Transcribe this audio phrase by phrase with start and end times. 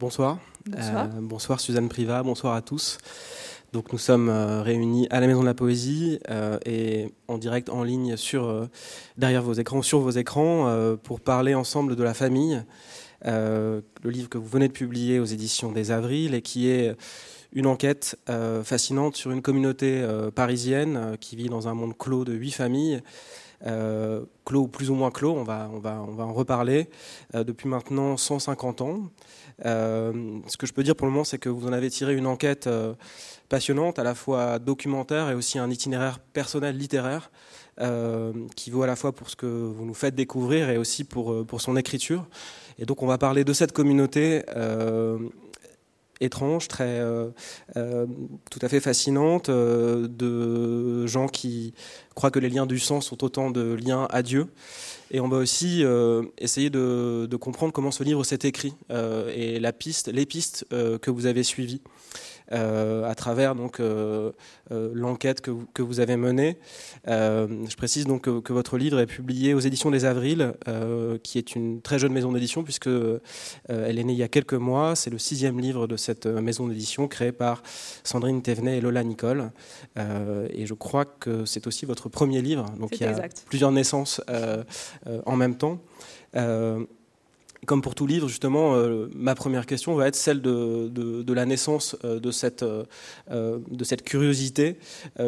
[0.00, 0.38] Bonsoir.
[0.64, 1.10] Bonsoir.
[1.14, 2.96] Euh, bonsoir Suzanne Privat, bonsoir à tous.
[3.74, 7.68] Donc nous sommes euh, réunis à la Maison de la Poésie euh, et en direct
[7.68, 8.66] en ligne sur,
[9.18, 12.64] derrière vos écrans, sur vos écrans, pour parler ensemble de la famille.
[13.26, 16.96] Le livre que vous venez de publier aux éditions des Avril et qui est
[17.52, 18.16] une enquête
[18.64, 20.02] fascinante sur une communauté
[20.34, 23.02] parisienne qui vit dans un monde clos de huit familles.
[23.66, 26.88] Euh, clos ou plus ou moins clos, on va, on va, on va en reparler,
[27.34, 29.10] euh, depuis maintenant 150 ans.
[29.66, 32.14] Euh, ce que je peux dire pour le moment, c'est que vous en avez tiré
[32.16, 32.94] une enquête euh,
[33.48, 37.30] passionnante, à la fois documentaire et aussi un itinéraire personnel littéraire,
[38.56, 41.46] qui vaut à la fois pour ce que vous nous faites découvrir et aussi pour,
[41.46, 42.26] pour son écriture.
[42.78, 44.42] Et donc on va parler de cette communauté
[46.20, 47.30] étrange, très euh,
[47.76, 48.06] euh,
[48.50, 51.74] tout à fait fascinante, euh, de gens qui
[52.14, 54.46] croient que les liens du sang sont autant de liens à Dieu.
[55.10, 59.32] Et on va aussi euh, essayer de, de comprendre comment ce livre s'est écrit euh,
[59.34, 61.80] et la piste, les pistes euh, que vous avez suivies
[62.50, 64.32] à travers donc euh,
[64.72, 66.58] euh, l'enquête que vous, que vous avez menée.
[67.08, 71.18] Euh, je précise donc que, que votre livre est publié aux éditions des Avril, euh,
[71.22, 73.20] qui est une très jeune maison d'édition puisque euh,
[73.68, 74.96] elle est née il y a quelques mois.
[74.96, 77.62] C'est le sixième livre de cette euh, maison d'édition créée par
[78.04, 79.50] Sandrine Thévenet et Lola Nicole.
[79.98, 82.66] Euh, et je crois que c'est aussi votre premier livre.
[82.78, 83.44] Donc il y a exact.
[83.46, 84.64] plusieurs naissances euh,
[85.06, 85.78] euh, en même temps.
[86.36, 86.84] Euh,
[87.66, 91.32] comme pour tout livre, justement, euh, ma première question va être celle de, de, de
[91.32, 92.84] la naissance euh, de, cette, euh,
[93.30, 94.76] de cette curiosité.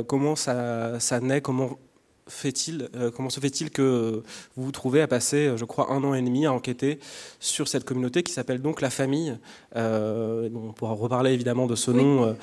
[0.07, 1.41] Comment ça, ça naît?
[1.43, 1.79] Comment
[2.29, 4.23] fait-il Comment se fait-il que
[4.57, 6.99] vous vous trouvez à passer, je crois, un an et demi à enquêter
[7.41, 9.37] sur cette communauté qui s'appelle donc la famille?
[9.75, 12.03] On pourra reparler évidemment de ce Oui.
[12.03, 12.37] nom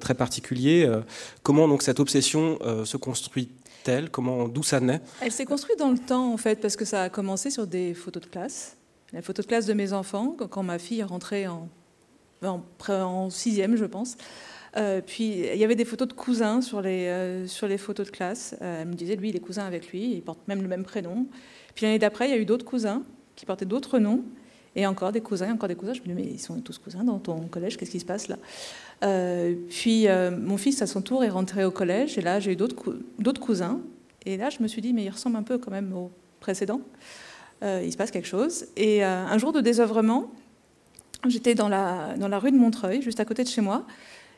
[0.00, 0.90] très particulier.
[1.42, 4.08] Comment donc cette obsession se construit-elle?
[4.10, 5.00] Comment, d'où ça naît?
[5.20, 7.92] Elle s'est construite dans le temps, en fait, parce que ça a commencé sur des
[7.92, 8.76] photos de classe.
[9.14, 11.68] La photo de classe de mes enfants, quand- ma fille est rentrée en,
[12.42, 14.16] en, en sixième, je pense.
[14.76, 18.56] Euh, puis il y avait des photos de cousins sur les, euh, photos de classe.
[18.60, 20.82] Euh, elle me disait, lui, il est cousin avec lui, il porte même le même
[20.82, 21.26] prénom.
[21.76, 23.02] Puis l'année d'après, il y a eu d'autres cousins
[23.36, 24.24] qui portaient d'autres noms.
[24.74, 25.92] Et encore des cousins, encore des cousins.
[25.92, 28.26] Je me dis, mais ils sont tous cousins dans ton collège, qu'est-ce qui se passe
[28.26, 28.38] là?
[29.68, 30.08] Puis
[30.40, 32.18] mon fils, à son tour, est rentré au collège.
[32.18, 33.80] Et là, j'ai eu d'autres cousins.
[34.26, 36.10] Et là, je me suis dit, mais il ressemble un peu quand même au
[36.40, 36.80] précédent.
[37.64, 38.66] Euh, il se passe quelque chose.
[38.76, 40.30] Et euh, un jour de désœuvrement,
[41.26, 43.84] j'étais dans la, rue de Montreuil, juste à côté de chez moi,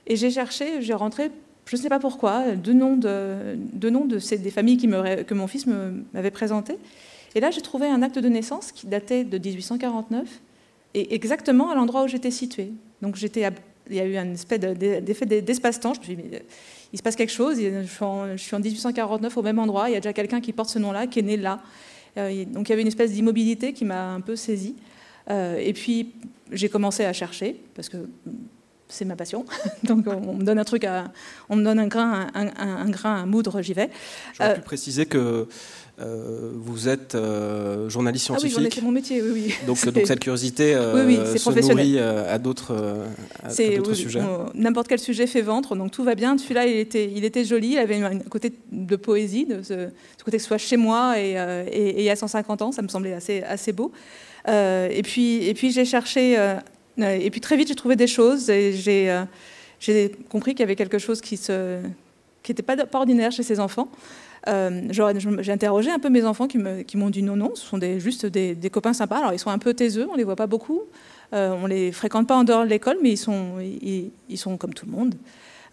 [0.06, 1.32] et j'ai cherché, j'ai rentré,
[1.64, 3.58] je ne sais pas pourquoi, deux noms de,
[3.90, 5.66] noms de des familles qui que mon fils
[6.14, 6.78] m'avait présentées.
[7.34, 10.28] Et là, j'ai trouvé un acte de naissance qui datait de 1849,
[10.94, 12.70] et exactement à l'endroit où j'étais située.
[13.02, 13.50] Donc j'étais,
[13.90, 15.94] il y a eu un espèce de- d'effet d'espace-temps.
[15.94, 16.38] Je me suis dit, euh,
[16.92, 17.58] il se passe quelque chose.
[17.60, 19.90] Je suis en 1849 au même endroit.
[19.90, 21.60] Il y a déjà quelqu'un qui porte ce nom-là, qui est né là.
[22.16, 24.76] Euh, donc il y avait une espèce d'immobilité qui m'a un peu saisie.
[25.30, 26.12] Euh, et puis
[26.52, 27.96] j'ai commencé à chercher parce que
[28.88, 29.44] c'est ma passion.
[29.84, 31.12] donc on me donne un truc, à,
[31.48, 33.90] on me donne un grain, un, un- un grain à moudre, j'y vais.
[34.34, 35.48] J'aurais Euh, pu préciser que
[35.98, 38.74] euh, vous êtes euh, journaliste Ah oui, scientifique.
[38.74, 39.54] fait mon métier, oui, oui.
[39.66, 42.74] donc, C'est- donc cette curiosité euh, Oui, oui, c'est se nourrit euh, à d'autres
[43.48, 44.20] C'est sujets.
[44.54, 46.36] n'importe quel sujet fait ventre, donc tout va bien.
[46.36, 50.24] Celui-là, il était, il était joli, il avait un côté de poésie, de ce, ce
[50.24, 51.30] côté que ce soit chez moi et,
[51.72, 53.90] et- et il y a 150 ans, ça me semblait assez, assez beau.
[54.48, 56.34] Et puis, et puis j'ai cherché,
[56.98, 60.98] et puis très vite j'ai trouvé des choses et j'ai, compris qu'il y avait quelque
[60.98, 61.40] chose qui
[62.48, 63.88] n'était pas, pas ordinaire chez ces enfants.
[64.48, 66.58] Euh, j'ai interrogé un peu mes enfants qui
[66.96, 69.18] m'ont dit non, non, ce sont juste des, copains sympas.
[69.18, 70.82] Alors ils sont un peu taiseux, on les voit pas beaucoup.
[71.32, 74.92] Euh, on les fréquente pas en dehors de l'école, mais ils sont, comme tout le
[74.92, 75.14] monde.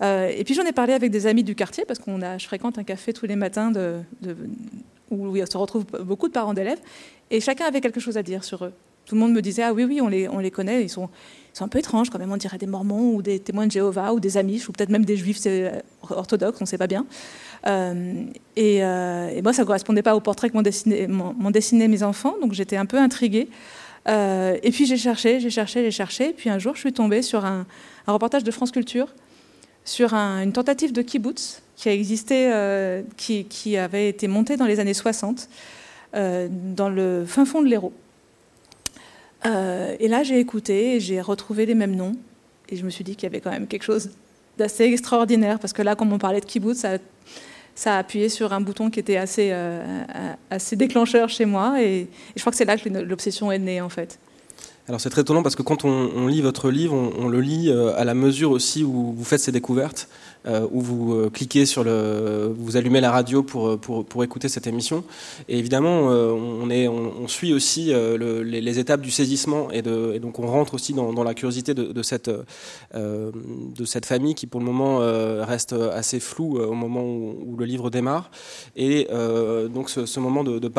[0.02, 2.48] Euh, et puis j'en ai parlé avec des amis du quartier parce qu'on a, je
[2.48, 4.36] fréquente un café tous les matins de, de-
[5.12, 6.80] où se retrouvent beaucoup de parents d'élèves
[7.30, 8.74] et chacun avait quelque chose à dire sur eux.
[9.06, 11.10] Tout le monde me disait ah oui oui on les, on les connaît, ils sont,
[11.60, 14.20] un peu étranges quand même, on dirait des Mormons ou des témoins de Jéhovah ou
[14.20, 15.40] des Amish ou peut-être même des Juifs
[16.10, 17.06] orthodoxes, on ne sait pas bien.
[17.66, 18.26] Euh,
[18.56, 22.36] et, euh, et moi ça ne correspondait pas au portrait que m'ont dessiné, mes enfants,
[22.42, 23.50] donc j'étais un peu intriguée.
[24.10, 26.30] Euh, et puis j'ai cherché, j'ai cherché, j'ai cherché.
[26.30, 27.66] Et puis un jour, je suis tombée sur un,
[28.06, 29.08] reportage de France Culture
[29.86, 31.90] sur un- une tentative de kibbutz qui
[33.78, 35.50] avait été montée dans les années 60
[36.16, 37.94] euh, dans le fin fond de l'Hérault.
[39.46, 42.14] Et là, j'ai écouté et j'ai retrouvé les mêmes noms.
[42.70, 44.12] Et je me suis dit qu'il y avait quand même quelque chose
[44.58, 46.98] d'assez extraordinaire parce que là, quand on parlait de kibbutz, ça,
[47.76, 50.04] ça a appuyé sur un bouton qui était assez, euh,
[50.50, 51.82] assez déclencheur chez moi.
[51.82, 54.20] Et, et je crois que c'est là que l'obsession est née, en fait.
[54.88, 58.04] Alors c'est très étonnant parce que quand on, lit votre livre, on, le lit à
[58.04, 60.10] la mesure aussi où vous faites ces découvertes.
[60.46, 64.26] Euh, où vous euh, cliquez sur le, vous allumez la radio pour, euh, pour, pour
[64.26, 65.06] écouter cette émission.
[65.48, 70.74] Et évidemment, on, est, on, suit aussi les, étapes du saisissement et, donc on rentre
[70.74, 72.30] aussi dans, dans la curiosité de, cette,
[72.94, 75.00] de cette famille qui pour le moment
[75.46, 78.30] reste assez floue au moment où, le livre démarre.
[78.76, 79.08] Et
[79.74, 80.72] donc ce, moment de, de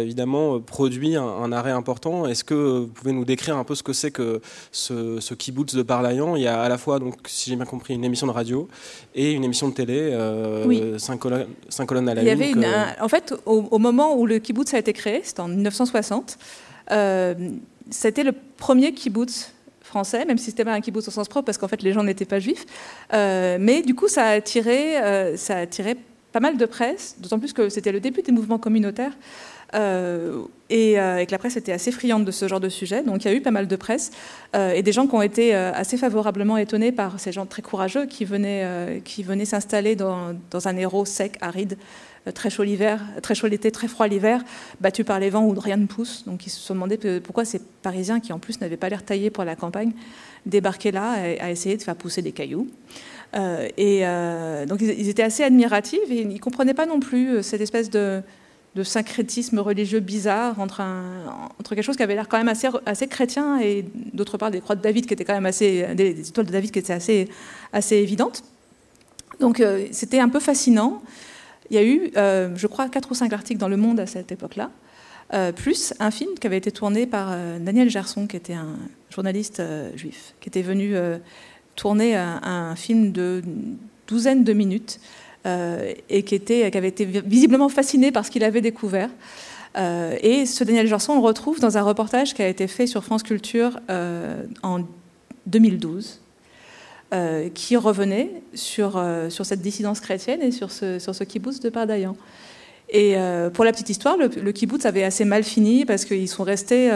[0.00, 2.26] évidemment, produit un, arrêt important.
[2.26, 4.40] Est-ce que vous pouvez nous décrire un peu ce que c'est que
[4.72, 7.64] ce, ce kibbutz de Pardaillan Il y a à la fois, donc, si j'ai bien
[7.64, 8.68] compris, une émission de radio
[9.14, 12.50] et une émission de télé, euh, cinq, colonnes, cinq, colonnes, à la Il y avait
[12.50, 12.66] une,
[13.00, 16.38] En fait, au, moment où le kibbutz a été créé, c'était en 1960,
[16.90, 17.34] euh,
[17.90, 19.52] c'était le premier kibbutz
[19.88, 22.04] français, même si c'était pas un kibbutz au sens propre, parce qu'en fait les gens
[22.04, 22.64] n'étaient pas juifs.
[23.12, 25.96] Euh, mais du coup, ça a attiré, euh, ça a attiré
[26.32, 29.12] pas mal de presse, d'autant plus que c'était le début des mouvements communautaires.
[29.74, 33.02] Euh, euh, et, que la presse était assez friande de ce genre de sujet.
[33.02, 34.10] Donc il y a eu pas mal de presse
[34.54, 38.06] euh, et des gens qui ont été assez favorablement étonnés par ces gens très courageux
[38.06, 40.34] qui venaient, qui venaient s'installer dans,
[40.64, 41.78] un héros sec, aride,
[42.34, 44.44] très chaud l'hiver, très chaud l'été, très froid l'hiver,
[44.80, 46.24] battu par les vents où rien ne pousse.
[46.26, 49.30] Donc ils se sont demandé pourquoi ces Parisiens qui en plus n'avaient pas l'air taillés
[49.30, 49.92] pour la campagne
[50.44, 52.68] débarquaient là à, essayer de faire pousser des cailloux.
[53.34, 54.02] et
[54.66, 58.22] donc ils, étaient assez admiratifs et ils ne comprenaient pas non plus cette espèce de,
[58.74, 60.82] de syncrétisme religieux bizarre entre,
[61.58, 64.60] entre quelque chose qui avait l'air quand même assez, assez chrétien et d'autre part des
[64.60, 67.28] croix de David qui étaient quand même assez, des, étoiles de David qui étaient assez,
[67.72, 68.44] assez évidentes.
[69.40, 71.02] Donc euh, c'était un peu fascinant.
[71.70, 74.06] Il y a eu, euh, je crois, quatre ou cinq articles dans Le Monde à
[74.06, 74.70] cette époque-là,
[75.34, 78.76] euh, plus un film qui avait été tourné par Daniel Gerson, qui était un
[79.10, 79.62] journaliste
[79.94, 80.94] juif, qui était venu
[81.76, 83.42] tourner un, un, film de
[84.06, 84.98] douzaine de minutes
[85.44, 89.10] et qui, avait été visiblement fasciné par ce qu'il avait découvert.
[89.76, 92.86] Euh, et ce Daniel Gerson, on le retrouve dans un reportage qui a été fait
[92.86, 94.80] sur France Culture euh, en
[95.46, 96.20] 2012,
[97.54, 102.16] qui revenait sur, cette dissidence chrétienne et sur ce, sur ce kibbutz de Pardaillan.
[102.90, 103.16] Et
[103.54, 106.90] pour la petite histoire, le, kibbutz avait assez mal fini parce qu'ils sont restés,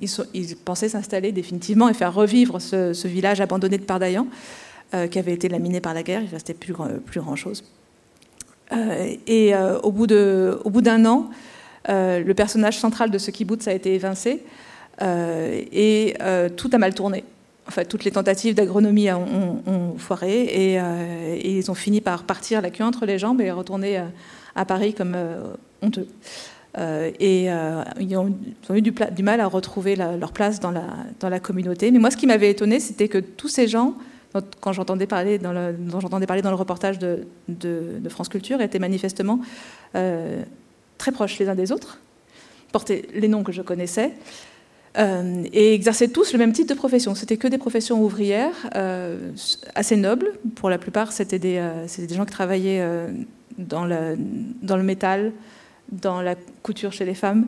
[0.00, 4.28] ils, pensaient s'installer définitivement et faire revivre ce, village abandonné de Pardaillan,
[5.10, 6.20] qui avait été laminé par la guerre.
[6.20, 6.72] Il ne restait plus
[7.20, 7.64] grand-chose.
[8.72, 11.30] Euh, et euh, au bout d'un an,
[11.88, 14.42] euh, le personnage central de ce kibbutz a été évincé
[15.00, 16.14] et
[16.56, 17.24] tout a mal tourné.
[17.68, 20.80] En fait, toutes les tentatives d'agronomie ont, foiré et,
[21.44, 24.00] ils ont fini par partir la queue entre les jambes et retourner
[24.54, 25.14] à Paris comme
[25.82, 26.08] honteux.
[26.78, 27.50] et
[28.00, 28.34] ils ont,
[28.72, 30.86] eu du, mal à retrouver leur place dans la,
[31.20, 31.90] dans la communauté.
[31.90, 33.96] Mais moi, ce qui m'avait étonné, c'était que tous ces gens
[34.60, 37.26] quand j'entendais parler dans le, dont j'entendais parler dans le reportage de,
[38.08, 39.40] France Culture, étaient manifestement
[39.94, 40.42] euh,
[40.98, 41.98] très proches les uns des autres,
[42.72, 44.12] portaient les noms que je connaissais,
[44.98, 47.14] euh, et exerçaient tous le même type de profession.
[47.14, 49.32] C'était que des professions ouvrières, euh,
[49.74, 50.32] assez nobles.
[50.54, 51.60] Pour la plupart, c'était des,
[52.10, 52.84] gens qui travaillaient
[53.58, 55.32] dans le métal,
[55.92, 57.46] dans la couture chez les femmes.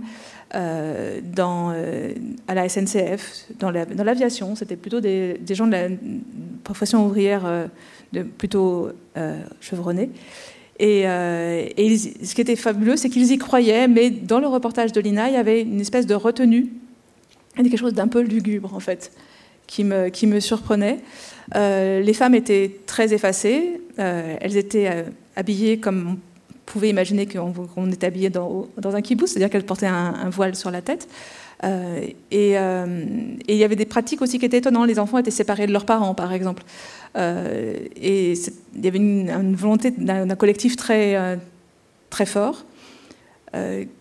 [0.55, 2.15] Euh, euh,
[2.47, 4.55] à la SNCF, dans l'aviation.
[4.57, 5.89] C'était plutôt des, gens de la
[6.65, 7.67] profession ouvrière euh,
[8.39, 8.91] plutôt
[9.61, 10.11] chevronnés.
[10.79, 15.29] Et, ce qui était fabuleux, c'est qu'ils y croyaient, mais dans le reportage de l'INA,
[15.29, 16.69] il y avait une espèce de retenue,
[17.57, 19.13] quelque chose d'un peu lugubre en fait,
[19.67, 21.01] qui me, qui me surprenait.
[21.55, 25.05] les femmes étaient très effacées, elles étaient
[25.37, 26.19] habillées comme
[26.69, 30.83] pouvait imaginer qu'on était habillé dans, un kibbutz, c'est-à-dire qu'elle portait un, voile sur la
[30.83, 31.09] tête.
[31.65, 32.87] Euh, euh,
[33.49, 34.87] et, il y avait des pratiques aussi qui étaient étonnantes.
[34.87, 36.63] Les enfants étaient séparés de leurs parents, par exemple.
[37.17, 41.39] Euh, et il y avait une, volonté d'un collectif très,
[42.11, 42.65] très fort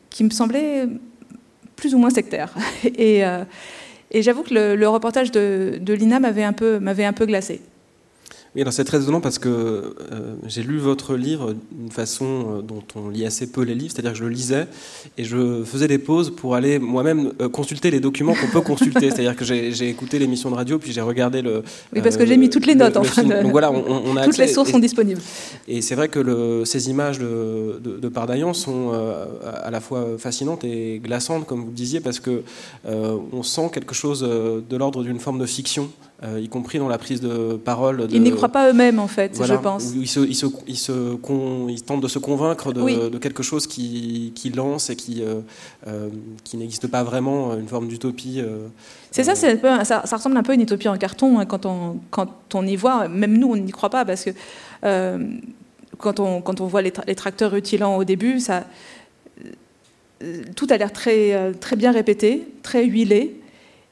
[0.10, 0.88] qui me semblait
[1.76, 2.54] plus ou moins sectaire.
[2.98, 3.24] Et,
[4.22, 7.62] j'avoue que le, reportage de, Lina m'avait un, peu, un peu glacé.
[8.58, 9.94] Oui, alors c'est très étonnant parce que euh,
[10.48, 14.14] j'ai lu votre livre d'une façon euh, dont on lit assez peu les livres, c'est-à-dire
[14.14, 14.66] que je le lisais
[15.16, 19.12] et je faisais des pauses pour aller moi-même euh, consulter les documents qu'on peut consulter.
[19.12, 21.62] C'est-à-dire que j'ai écouté l'émission de radio, puis j'ai regardé le.
[21.94, 23.44] Oui, parce que j'ai mis toutes les notes en fin de...
[23.44, 25.22] Donc voilà, on, a toutes les sources sont disponibles.
[25.68, 28.92] Et c'est vrai que le, ces images de, de, Pardaillan sont
[29.46, 32.42] à la fois fascinantes et glaçantes, comme vous le disiez, parce que
[32.88, 35.92] on sent quelque chose de l'ordre d'une forme de fiction.
[36.24, 38.08] Euh, y compris dans la prise de parole.
[38.10, 39.94] ils n'y croient pas eux-mêmes, en fait, je pense.
[39.96, 41.16] Ils, se, ils, se, ils, se
[41.70, 45.42] ils, tentent de se convaincre de, de quelque chose qui, qui, lance et qui, euh,
[45.86, 46.10] euh,
[46.44, 48.42] qui n'existe pas vraiment, une forme d'utopie.
[49.12, 52.00] c'est ça, ça, ça, ressemble un peu à une utopie en carton hein, quand, on,
[52.10, 53.08] quand on y voit.
[53.08, 54.32] Même nous, on n'y croit pas parce que
[56.00, 58.64] quand, on, quand on voit les, les tracteurs rutilants au début, ça,
[60.56, 63.40] tout a l'air très, très bien répété, très huilé.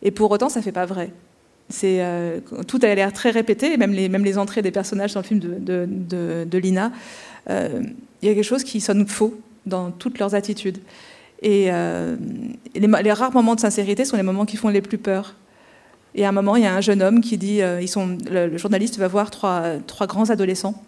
[0.02, 1.12] Et pour autant, ça ne fait pas vrai.
[1.70, 2.04] C'est,
[2.68, 6.92] tout a l'air très répété, même les, entrées des personnages dans le film de, Lina.
[7.50, 10.78] Il y a quelque chose qui sonne faux dans toutes leurs attitudes.
[11.42, 11.72] Et,
[12.76, 15.34] les, les, rares moments de sincérité sont les moments qui font les plus peur.
[16.16, 19.08] Et à un moment, il y a un jeune homme qui dit, le, journaliste va
[19.08, 20.82] voir trois, grands adolescents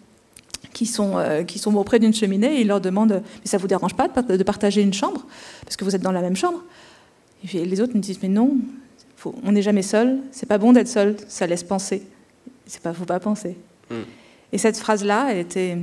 [0.73, 3.67] qui sont, euh, qui sont auprès d'une cheminée et il leur demande Mais ça vous
[3.67, 5.25] dérange pas de, partager une chambre?
[5.63, 6.63] Parce que vous êtes dans la même chambre.
[7.53, 8.57] Et les autres me disent Mais non,
[9.25, 12.03] on n'est jamais seul, c'est pas bon d'être seul, ça laisse penser.
[12.65, 13.57] C'est pas, faut pas penser.
[13.89, 14.03] Hmm.
[14.51, 15.77] Et cette phrase-là, elle, était,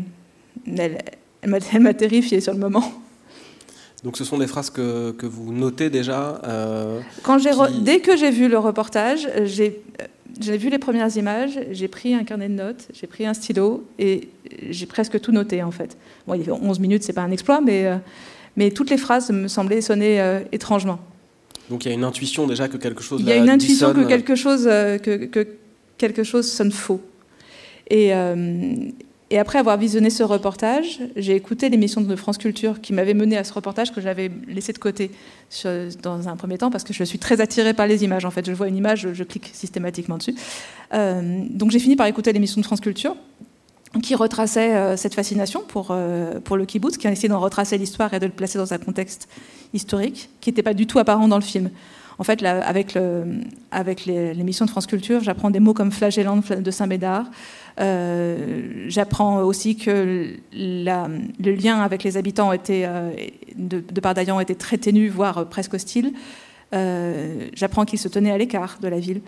[0.67, 0.99] elle,
[1.43, 2.93] elle m'a terrifiée sur le moment.
[4.03, 7.39] Donc ce sont des phrases que, que vous notez déjà euh, Quand
[7.81, 9.83] Dès que j'ai vu le reportage, j'ai
[10.41, 13.87] j'ai vu les premières images, j'ai pris un carnet de notes, j'ai pris un stylo
[13.99, 14.29] et
[14.69, 15.97] j'ai presque tout noté en fait.
[16.27, 17.97] Bon, il y avait 11 minutes, c'est pas un exploit, mais, euh,
[18.57, 20.99] mais toutes les phrases me semblaient sonner euh, étrangement.
[21.71, 23.21] Donc il y a une intuition déjà que quelque chose.
[23.21, 25.47] Il y a une intuition que quelque chose, euh, que, que,
[25.99, 27.01] quelque chose sonne faux.
[27.91, 28.13] Et,
[29.31, 33.37] et après avoir visionné ce reportage, j'ai écouté l'émission de France Culture qui m'avait mené
[33.37, 35.11] à ce reportage que j'avais laissé de côté
[36.03, 38.25] dans un premier temps parce que je suis très attirée par les images.
[38.25, 40.37] En fait, je vois une image, je, clique systématiquement dessus.
[40.93, 43.17] Euh, donc j'ai fini par écouter l'émission de France Culture
[44.03, 47.79] qui retraçait euh, cette fascination pour, euh, pour le kibbutz, qui a essayé d'en retracer
[47.79, 49.29] l'histoire et de le placer dans un contexte
[49.73, 51.71] historique qui n'était pas du tout apparent dans le film.
[52.19, 53.25] En fait, là, avec, le,
[53.73, 57.27] avec l'émission de France Culture, j'apprends des mots comme flagellant de Saint-Médard,
[57.81, 63.11] euh, j'apprends aussi que le lien avec les habitants était, euh,
[63.57, 66.13] de, de Pardaillan était très ténu, voire presque hostile.
[66.75, 69.21] Euh, j'apprends qu'ils se tenaient à l'écart de la ville.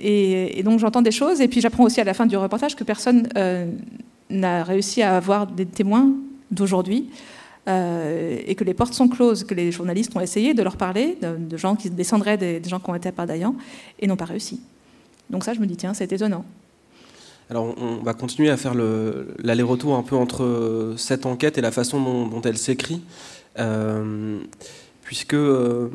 [0.00, 2.84] Et, donc j'entends des choses, et puis j'apprends aussi à la fin du reportage que
[2.84, 3.28] personne
[4.30, 6.12] n'a réussi à avoir des témoins
[6.50, 7.10] d'aujourd'hui.
[7.66, 11.56] et que les portes sont closes, que les journalistes ont essayé de leur parler, de,
[11.56, 13.54] gens qui descendraient des, gens qui ont été à Pardaillan,
[13.98, 14.60] et n'ont pas réussi.
[15.28, 16.44] Donc ça, je me dis, tiens, c'est étonnant.
[17.50, 22.00] Alors on va continuer à faire l'aller-retour un peu entre cette enquête et la façon
[22.00, 23.02] dont, elle s'écrit,
[23.58, 24.38] euh,
[25.02, 25.88] puisque euh,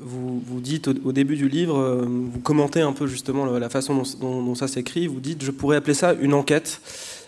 [0.00, 4.54] vous, dites au, début du livre, euh, vous commentez un peu justement la façon dont,
[4.54, 6.80] ça s'écrit, vous dites je pourrais appeler ça une enquête,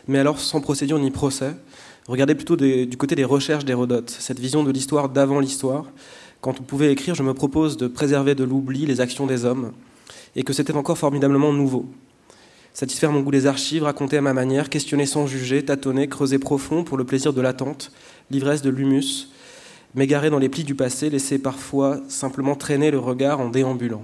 [0.06, 1.54] mais alors sans procédure ni procès.
[2.06, 5.84] Regardez plutôt du côté des recherches d'Hérodote, cette vision de l'histoire d'avant l'histoire.
[6.40, 9.72] Quand vous pouvez écrire, je me propose de préserver de l'oubli les actions des hommes,
[10.37, 11.87] et que c'était encore formidablement nouveau
[12.78, 16.84] satisfaire mon goût des archives, raconter à ma manière, questionner sans juger, tâtonner, creuser profond
[16.84, 17.90] pour le plaisir de l'attente,
[18.30, 19.30] l'ivresse de l'humus,
[19.95, 24.02] m'égarer dans les plis du passé, laisser parfois simplement traîner le regard en déambulant.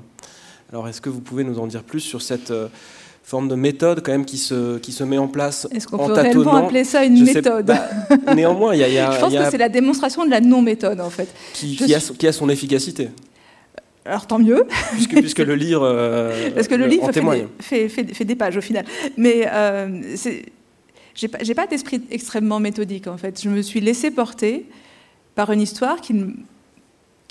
[0.72, 2.68] Alors est-ce que vous pouvez nous en dire plus sur cette euh,
[3.22, 6.12] forme de méthode quand même qui se, qui se met en place Est-ce qu'on peut
[6.12, 7.88] réellement appeler ça une méthode bah,
[8.34, 9.12] Néanmoins, il y a...
[9.12, 11.28] Je pense que c'est la démonstration de la non-méthode en fait.
[11.52, 13.10] Qui, qui, a, qui a son efficacité
[14.06, 14.66] alors tant mieux.
[14.92, 17.10] Puisque, puisque le livre, euh, Parce que le livre
[17.60, 18.84] fait des, des, pages au final.
[19.16, 20.02] Mais euh,
[21.14, 23.40] j'ai pas, pas d'esprit extrêmement méthodique en fait.
[23.42, 24.66] Je me suis laissée porter
[25.34, 26.14] par une histoire qui,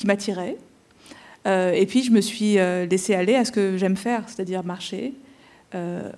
[0.06, 0.58] m'attirait.
[1.46, 4.64] Euh, et puis je me suis euh, laissée aller à ce que j'aime faire, c'est-à-dire
[4.64, 5.14] marcher,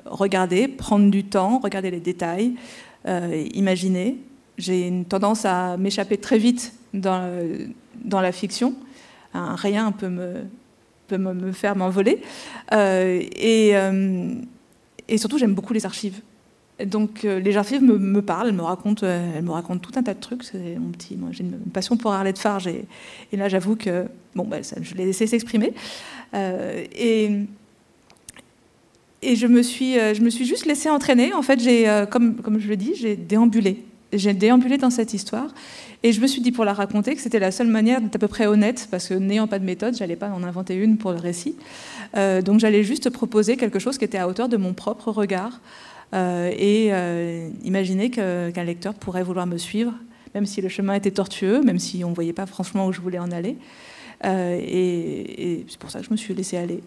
[0.06, 2.56] regarder, prendre du temps, regarder les détails,
[3.08, 4.18] imaginer.
[4.58, 7.32] J'ai une tendance à m'échapper très vite dans,
[8.12, 8.76] la fiction
[9.34, 10.44] rien peut me,
[11.08, 12.22] peut me faire m'envoler.
[12.74, 14.36] Euh, euh,
[15.08, 16.22] et, surtout, j'aime beaucoup les archives.
[16.84, 20.04] Donc euh, les archives me, me, parlent, elles me, racontent, elles me racontent tout un
[20.04, 20.44] tas de trucs.
[20.44, 22.86] C'est mon petit, moi j'ai une, passion pour Arlette Farge et,
[23.34, 24.06] là j'avoue que
[24.36, 25.74] bon, bah, je l'ai laissé s'exprimer.
[26.34, 27.30] et,
[29.22, 31.34] et je me suis, je me suis juste laissée entraîner.
[31.34, 33.84] En fait, j'ai, comme, comme je le dis, j'ai déambulé.
[34.14, 35.54] J'ai déambulé dans cette histoire
[36.06, 38.20] et je me suis dit pour la raconter que c'était la seule manière d'être à
[38.20, 41.12] peu près honnête, parce que n'ayant pas de méthode, j'allais pas en inventer une pour
[41.12, 41.56] le récit.
[42.16, 45.54] Euh, donc j'allais juste proposer quelque chose qui était à hauteur de mon propre regard
[45.54, 49.94] euh, et euh, imaginer qu'un lecteur pourrait vouloir me suivre,
[50.34, 53.02] même si le chemin était tortueux, même si on ne voyait pas franchement où je
[53.02, 53.58] voulais en aller.
[54.24, 56.82] Euh, et, c'est pour ça que je me suis laissé aller.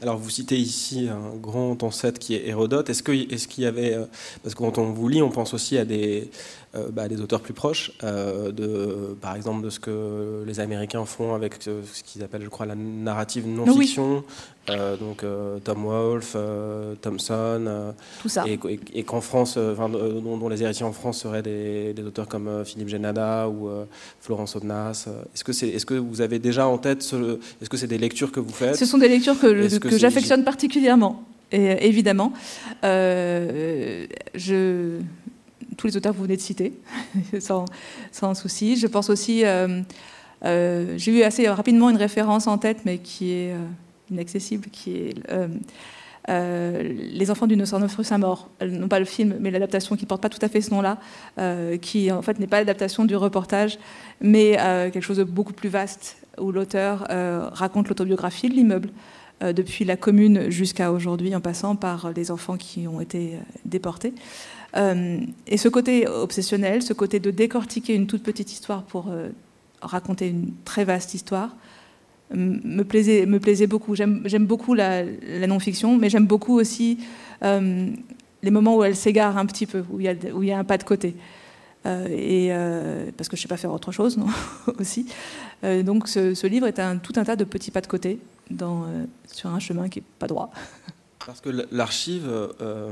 [0.00, 2.88] Alors vous citez ici un grand ancêtre qui est Hérodote.
[2.90, 4.04] Est-ce qu'il est y avait, euh,
[4.42, 6.30] parce que quand on vous lit, on pense aussi à des,
[6.74, 11.34] euh, bah, des auteurs plus proches, de, par exemple de ce que les Américains font
[11.34, 14.24] avec ce qu'ils appellent, je crois, la narrative non-fiction,
[14.70, 18.44] euh, donc euh, Tom Wolfe, euh, Thompson, tout ça.
[18.46, 23.70] Et, qu'en France, dont, les héritiers en France seraient des, auteurs comme Philippe Genada ou
[24.20, 25.08] Florence Audenas.
[25.34, 28.32] Est-ce que, c'est, est-ce que vous avez déjà en tête, est-ce que c'est des lectures
[28.32, 28.76] que vous faites?
[28.76, 32.32] Ce sont des lectures que, que, j'affectionne particulièrement, et, évidemment.
[32.82, 34.06] je
[35.78, 36.74] tous les auteurs que vous venez de citer,
[37.40, 38.76] sans, souci.
[38.76, 39.44] Je pense aussi,
[40.42, 43.54] j'ai eu assez rapidement une référence en tête, mais qui est
[44.10, 45.14] inaccessible, qui est
[46.28, 48.50] Les enfants du Noceanophrus à mort.
[48.60, 50.98] Non pas le film, mais l'adaptation qui ne porte pas tout à fait ce nom-là,
[51.80, 53.78] qui en fait n'est pas l'adaptation du reportage,
[54.20, 54.56] mais
[54.92, 57.06] quelque chose de beaucoup plus vaste, où l'auteur
[57.52, 58.90] raconte l'autobiographie de l'immeuble.
[59.40, 64.12] depuis la commune jusqu'à aujourd'hui, en passant par les enfants qui ont été déportés.
[64.76, 69.28] Euh, et ce côté obsessionnel, ce côté de décortiquer une toute petite histoire pour euh,
[69.80, 71.56] raconter une très vaste histoire,
[72.34, 73.94] me plaisait, beaucoup.
[73.94, 75.04] J'aime beaucoup la,
[75.46, 76.98] non-fiction, mais j'aime beaucoup aussi
[77.42, 77.88] euh,
[78.42, 80.84] les moments où elle s'égare un petit peu, où il y a, un pas de
[80.84, 81.14] côté.
[81.86, 82.50] et
[83.16, 84.26] parce que je ne sais pas faire autre chose, non
[84.78, 85.06] aussi.
[85.62, 88.18] donc ce, livre est un, tout un tas de petits pas de côté
[89.26, 90.50] sur un chemin qui n'est pas droit.
[91.28, 92.90] Parce que l'archive euh,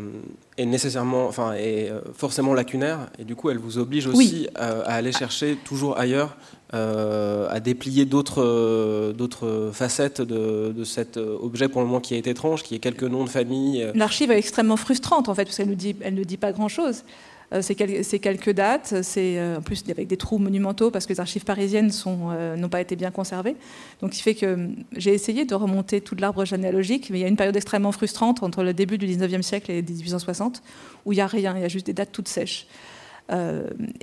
[0.59, 4.73] est nécessairement, enfin, est euh, forcément lacunaire, et du coup, elle vous oblige aussi à,
[4.83, 6.37] aller chercher toujours ailleurs,
[6.75, 12.27] euh, à déplier d'autres, d'autres facettes de, de, cet objet pour le moment qui est
[12.27, 13.91] étrange, qui est quelques noms de famille.
[13.95, 17.05] L'archive est extrêmement frustrante en fait, parce qu'elle ne dit, elle ne dit pas grand-chose.
[17.53, 17.75] Euh, c'est
[18.19, 21.91] quelques dates, c'est euh, en plus avec des trous monumentaux parce que les archives parisiennes
[22.07, 23.57] euh, n'ont pas été bien conservées.
[24.01, 27.25] Donc, ce qui fait que j'ai essayé de remonter tout l'arbre généalogique, mais il y
[27.25, 30.63] a une période extrêmement frustrante entre le début du 19e siècle et 1860
[31.05, 32.67] où il n'y a rien, il y a juste des dates toutes sèches.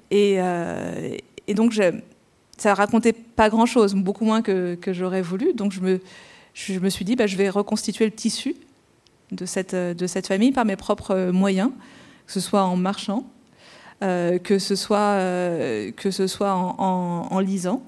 [0.10, 0.40] et,
[1.54, 1.78] donc,
[2.58, 5.54] ça racontait pas grand-chose, beaucoup moins que, j'aurais voulu.
[5.54, 8.56] Donc, je me, suis dit, bah, je vais reconstituer le tissu
[9.32, 11.72] de cette famille par mes propres moyens,
[12.26, 13.26] que ce soit en marchant,
[14.04, 17.82] euh, que ce soit, euh, que ce soit en, lisant,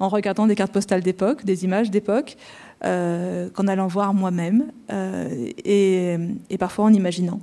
[0.00, 2.36] en regardant des cartes postales d'époque, des images d'époque,
[2.84, 6.18] euh, qu'en allant voir moi-même et,
[6.58, 7.40] parfois en imaginant.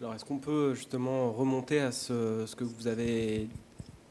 [0.00, 3.48] Alors, est-ce qu'on peut justement remonter à ce, ce, que vous avez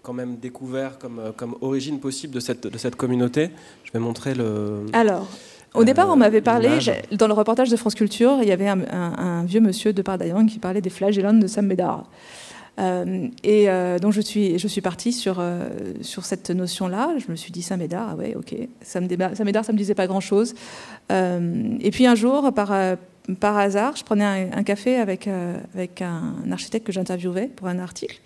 [0.03, 3.49] quand même découvert comme, comme origine possible de cette, de cette communauté?
[3.85, 4.85] Je vais montrer le.
[4.93, 5.27] Alors.
[5.75, 6.79] Au départ, on m'avait parlé,
[7.11, 10.59] dans le reportage de France Culture, il y avait un, vieux monsieur de Pardayang qui
[10.59, 12.09] parlait des flagellants de Sam Médard.
[12.79, 15.67] Euh, et euh, donc je suis, je suis partie sur, euh,
[16.01, 17.15] sur cette notion-là.
[17.17, 18.55] Je me suis dit Saint-Médard, ah ouais, ok.
[18.81, 19.35] Saint-Médard,
[19.65, 20.55] ça me disait pas grand-chose.
[21.09, 22.73] et puis un jour, par,
[23.39, 25.29] par hasard, je prenais un, café avec,
[25.75, 28.19] avec un, architecte que j'interviewais pour un article,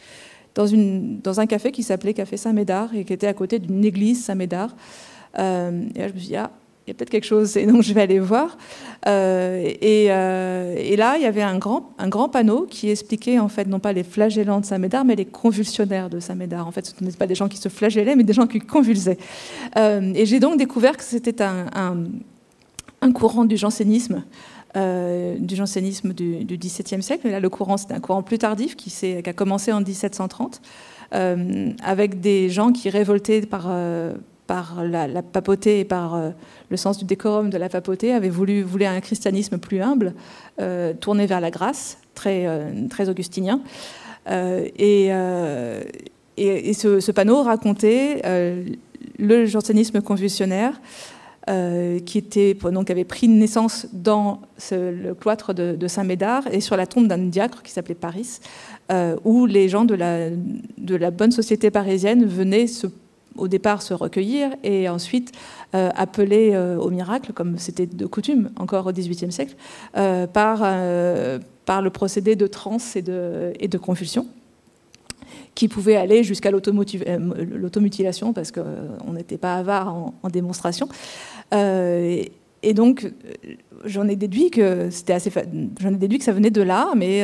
[0.55, 3.83] dans, une, dans un café qui s'appelait Café Saint-Médard et qui était à côté d'une
[3.83, 4.75] église Saint-Médard.
[5.35, 5.71] et là,
[6.07, 6.51] je me suis dit, ah,
[6.85, 8.57] il y a peut-être quelque chose, et donc je vais aller voir.
[9.07, 13.79] Euh, euh, et, là, il y avait un grand, panneau qui expliquait, en fait, non
[13.79, 16.67] pas les flagellants de Saint-Médard, mais les convulsionnaires de Saint-Médard.
[16.67, 19.17] En fait, ce n'étaient pas des gens qui se flagellaient, mais des gens qui convulsaient.
[19.77, 24.23] Euh, et j'ai donc découvert que c'était un, courant du jansénisme.
[24.75, 27.29] du jansénisme du, XVIIe siècle.
[27.29, 28.91] là, le courant, c'est un courant plus tardif qui,
[29.25, 30.61] a commencé en 1730,
[31.11, 33.69] avec des gens qui révoltaient par,
[34.47, 36.29] par la, papauté et par euh,
[36.69, 40.13] le sens du décorum de la papauté, avait voulu voulait un christianisme plus humble,
[40.59, 43.61] euh, tourné vers la grâce, très, euh, très augustinien.
[44.27, 45.09] et,
[46.37, 48.21] ce, panneau racontait
[49.19, 50.79] le jansénisme convulsionnaire
[51.45, 57.07] qui, était, donc, avait pris naissance dans le cloître de, Saint-Médard et sur la tombe
[57.07, 58.39] d'un diacre qui s'appelait Paris,
[59.25, 62.87] où les gens de la, de la bonne société parisienne venaient se
[63.37, 65.31] au départ se recueillir et ensuite
[65.75, 69.55] euh, appeler euh, au miracle, comme c'était de coutume encore au XVIIIe siècle,
[69.97, 70.59] euh, par,
[71.65, 74.27] par le procédé de transe et de, et de convulsion
[75.55, 80.89] qui pouvait aller jusqu'à l'automutilation parce qu'on n'était pas avare en, démonstration.
[81.51, 83.11] Et, donc,
[83.85, 85.31] j'en ai déduit que c'était assez,
[85.79, 87.21] j'en ai déduit que ça venait de là, mais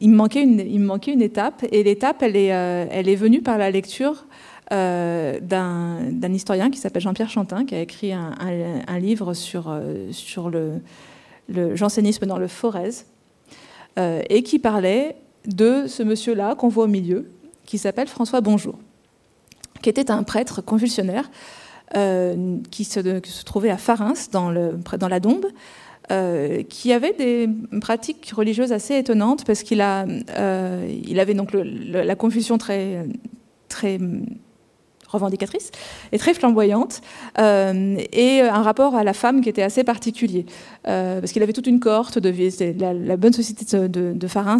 [0.00, 3.16] il me manquait une, il me manquait une étape, et l'étape, elle est, elle est
[3.16, 4.29] venue par la lecture euh,
[4.70, 10.74] d'un historien qui s'appelle Jean-Pierre Chantin, qui a écrit un, livre sur, euh, sur le,
[11.48, 13.04] le, jansénisme dans le Forez,
[13.98, 17.30] euh, et qui parlait de ce monsieur-là qu'on voit au milieu,
[17.66, 18.78] qui s'appelle François Bonjour,
[19.82, 21.30] qui était un prêtre convulsionnaire
[22.70, 25.46] qui se, trouvait à Farins, dans, la Dombe,
[26.68, 27.48] qui avait des
[27.80, 33.04] pratiques religieuses assez étonnantes parce qu'il avait donc la confusion très
[35.10, 35.70] revendicatrice
[36.12, 37.00] et très flamboyante,
[37.38, 40.46] euh, et un rapport à la femme qui était assez particulier,
[40.86, 42.30] euh, parce qu'il avait toute une cohorte de
[42.80, 44.58] la, la bonne société de, de, Farins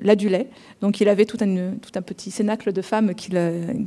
[0.00, 0.48] l'adulait,
[0.80, 3.38] donc il avait tout un, petit cénacle de femmes qu'il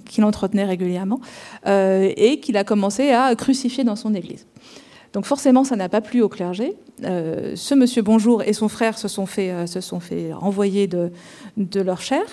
[0.05, 1.19] qu entretenait régulièrement,
[1.67, 4.45] euh, et qu'il a commencé à crucifier dans son église.
[5.15, 6.73] Donc forcément, ça n'a pas plu au clergé.
[7.01, 9.53] ce monsieur Bonjour et son frère se sont fait,
[10.33, 11.09] renvoyer de,
[11.55, 12.25] de leur chair.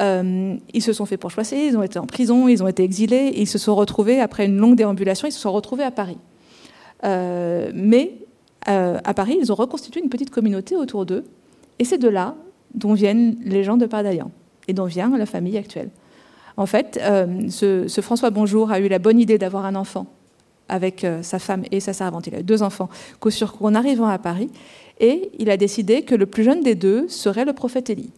[0.00, 3.32] Euh, ils se sont fait pourchasser, ils ont été en prison, ils ont été exilés,
[3.36, 6.18] ils se sont retrouvés, après une longue déambulation, ils se sont retrouvés à Paris.
[7.04, 8.18] mais
[8.66, 11.22] à Paris, ils ont reconstitué une petite communauté autour d'eux.
[11.78, 12.34] Et c'est de là
[12.74, 14.32] dont viennent les gens de Pardaillan
[14.66, 15.90] et dont vient la famille actuelle.
[16.56, 17.00] En fait,
[17.50, 20.08] ce, François Bonjour a eu la bonne idée d'avoir un enfant
[20.68, 22.26] avec sa femme et sa servante.
[22.26, 22.88] Il a eu deux enfants
[23.20, 24.50] qu'au surcours en arrivant à Paris.
[24.98, 28.10] Et il a décidé que le plus jeune des deux serait le prophète Élie.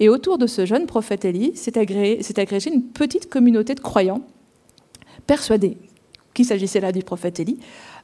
[0.00, 4.22] Et autour de ce jeune prophète Élie s'est agrégée une petite communauté de croyants
[5.26, 5.76] persuadés
[6.34, 7.58] qu'il s'agissait là du prophète Élie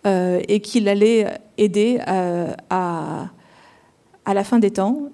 [0.06, 3.30] euh, et qu'il allait aider euh, à,
[4.26, 5.10] la fin des temps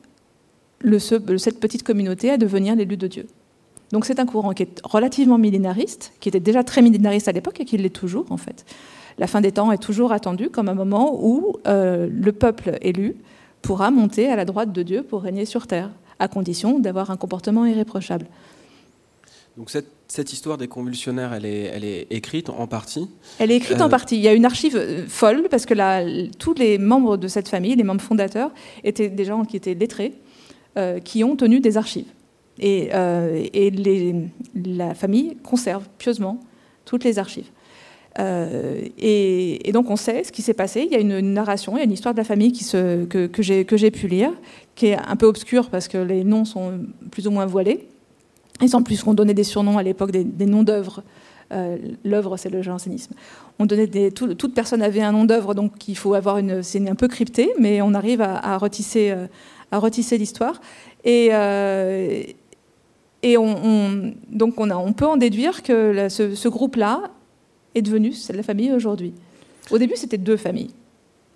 [0.98, 3.26] cette petite communauté à devenir l'élu de Dieu.
[3.92, 7.60] Donc c'est un courant qui est relativement millénariste, qui était déjà très millénariste à l'époque
[7.60, 8.64] et qui l'est toujours en fait.
[9.18, 13.16] La fin des temps est toujours attendue comme un moment où euh, le peuple élu
[13.62, 17.16] pourra monter à la droite de Dieu pour régner sur terre à condition d'avoir un
[17.16, 18.26] comportement irréprochable.
[19.56, 23.56] Donc cette, cette, histoire des convulsionnaires, elle est, elle est, écrite en partie Elle est
[23.56, 24.16] écrite en euh, partie.
[24.16, 27.76] Il y a une archive euh, folle parce que tous les membres de cette famille,
[27.76, 28.50] les membres fondateurs,
[28.82, 30.14] étaient des gens qui étaient lettrés,
[30.76, 32.08] euh, qui ont tenu des archives.
[32.58, 32.90] Et,
[33.70, 34.14] les,
[34.54, 36.40] la famille conserve pieusement
[36.84, 37.50] toutes les archives.
[38.18, 40.86] Et, et, donc on sait ce qui s'est passé.
[40.86, 43.90] Il y a une, narration, il y a une histoire de la famille que, j'ai
[43.90, 44.30] pu lire,
[44.76, 47.88] qui est un peu obscur parce que les noms sont plus ou moins voilés.
[48.62, 51.02] Et sans plus, on donnait des surnoms à l'époque, des, noms d'œuvres.
[51.52, 53.14] Euh, l'œuvre, c'est le jansénisme.
[53.58, 56.62] Toute personne avait un nom d'œuvre, donc il faut avoir une.
[56.62, 60.60] C'est un peu crypté, mais on arrive à, retisser, euh, l'histoire.
[61.04, 62.22] Et, euh,
[63.24, 67.04] et on, donc on, peut en déduire que ce, groupe-là
[67.74, 69.14] est devenu la famille aujourd'hui.
[69.70, 70.72] Au début, c'était deux familles.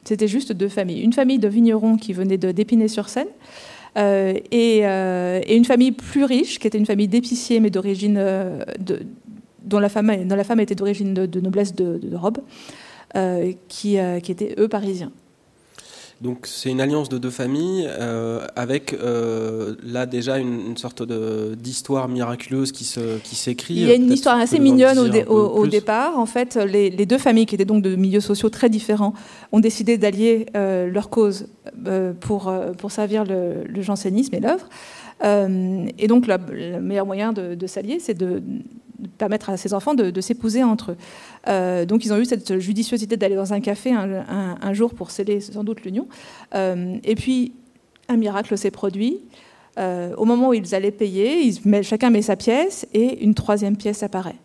[0.05, 1.01] C'était juste deux familles.
[1.01, 3.29] Une famille de vignerons qui venait d'Épinay-sur-Seine.
[3.96, 8.62] Euh, euh, et, une famille plus riche, qui était une famille d'épiciers, mais d'origine, euh,
[9.64, 10.11] dont, la femme,
[10.61, 12.40] était d'origine de, noblesse de, de robe,
[13.68, 15.11] qui, qui étaient eux parisiens.
[16.20, 22.09] Donc c'est une alliance de deux familles euh, avec euh, là déjà une, sorte d'histoire
[22.09, 23.74] miraculeuse qui se qui s'écrit.
[23.74, 26.18] Il y a une histoire assez mignonne au, départ.
[26.18, 29.14] En fait, les, deux familles qui étaient donc de milieux sociaux très différents
[29.52, 31.46] ont décidé d'allier euh, leur cause
[32.20, 34.68] pour pour servir le, le jansénisme et l'œuvre.
[35.98, 38.42] et donc le meilleur moyen de, de s'allier, c'est de
[39.18, 40.96] permettre à ses enfants de, s'épouser entre eux.
[41.46, 45.40] Euh, donc ils ont eu cette judiciosité d'aller dans un café un, jour pour sceller
[45.40, 46.08] sans doute l'union.
[46.54, 47.52] Euh, et puis
[48.08, 49.20] un miracle s'est produit.
[49.78, 53.76] Euh, au moment où ils allaient payer, ils, chacun met sa pièce et une troisième
[53.76, 54.37] pièce apparaît.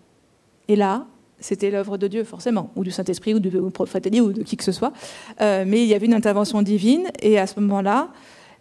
[0.67, 1.07] Et là,
[1.39, 4.63] c'était l'œuvre de Dieu, forcément, ou du Saint-Esprit, ou du prophète ou de qui que
[4.63, 4.93] ce soit.
[5.39, 8.09] mais il y avait une intervention divine, et à ce moment-là,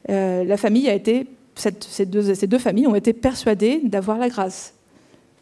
[0.08, 4.74] la famille a été, ces, ces deux familles ont été persuadées d'avoir la grâce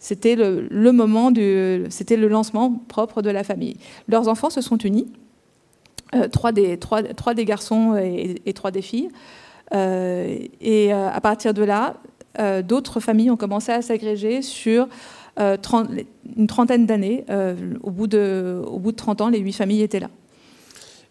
[0.01, 3.77] c'était le, moment du, c'était le lancement propre de la famille.
[4.09, 5.07] Leurs enfants se sont unis,
[6.15, 9.11] euh, trois, des, garçons et, trois des filles.
[9.75, 11.97] Euh, et euh, à partir de là,
[12.63, 14.89] d'autres familles ont commencé à s'agréger sur
[15.37, 17.27] une trentaine d'années.
[17.83, 20.09] au, bout de, au bout de 30 ans, les huit familles étaient là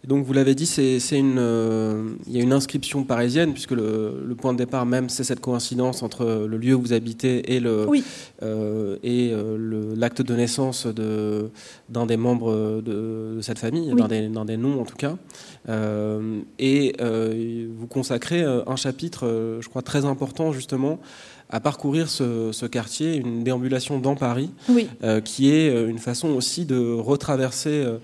[0.08, 4.34] donc vous l'avez dit, c'est une, euh, il y a une inscription parisienne puisque le,
[4.40, 7.86] point de départ même c'est cette coïncidence entre le lieu où vous habitez et le
[8.42, 11.50] euh, et euh, l'acte de naissance de
[11.90, 15.18] d'un des membres de, cette famille, d'un des, des, noms en tout cas.
[16.60, 21.00] et vous consacrez un chapitre, je crois très important justement
[21.52, 24.52] à parcourir ce, quartier, une déambulation dans Paris,
[25.26, 27.98] qui est une façon aussi de retraverser euh,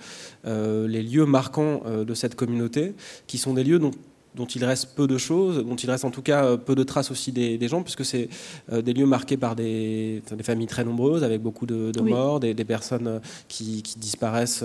[0.45, 2.93] les lieux marquants euh, de cette communauté,
[3.27, 3.91] qui sont des lieux dont
[4.35, 6.83] dont il reste peu de choses, dont il reste en tout cas euh, peu de
[6.83, 8.27] traces aussi des, gens, puisque c'est
[8.69, 13.21] des lieux marqués par des, des, familles très nombreuses, avec beaucoup de, morts, des, personnes
[13.47, 14.61] qui, disparaissent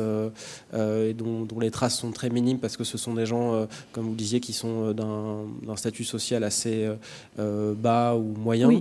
[0.74, 4.16] et dont, les traces sont très minimes, parce que ce sont des gens, comme vous
[4.16, 6.90] disiez, qui sont d'un statut social assez
[7.38, 8.72] bas ou moyen.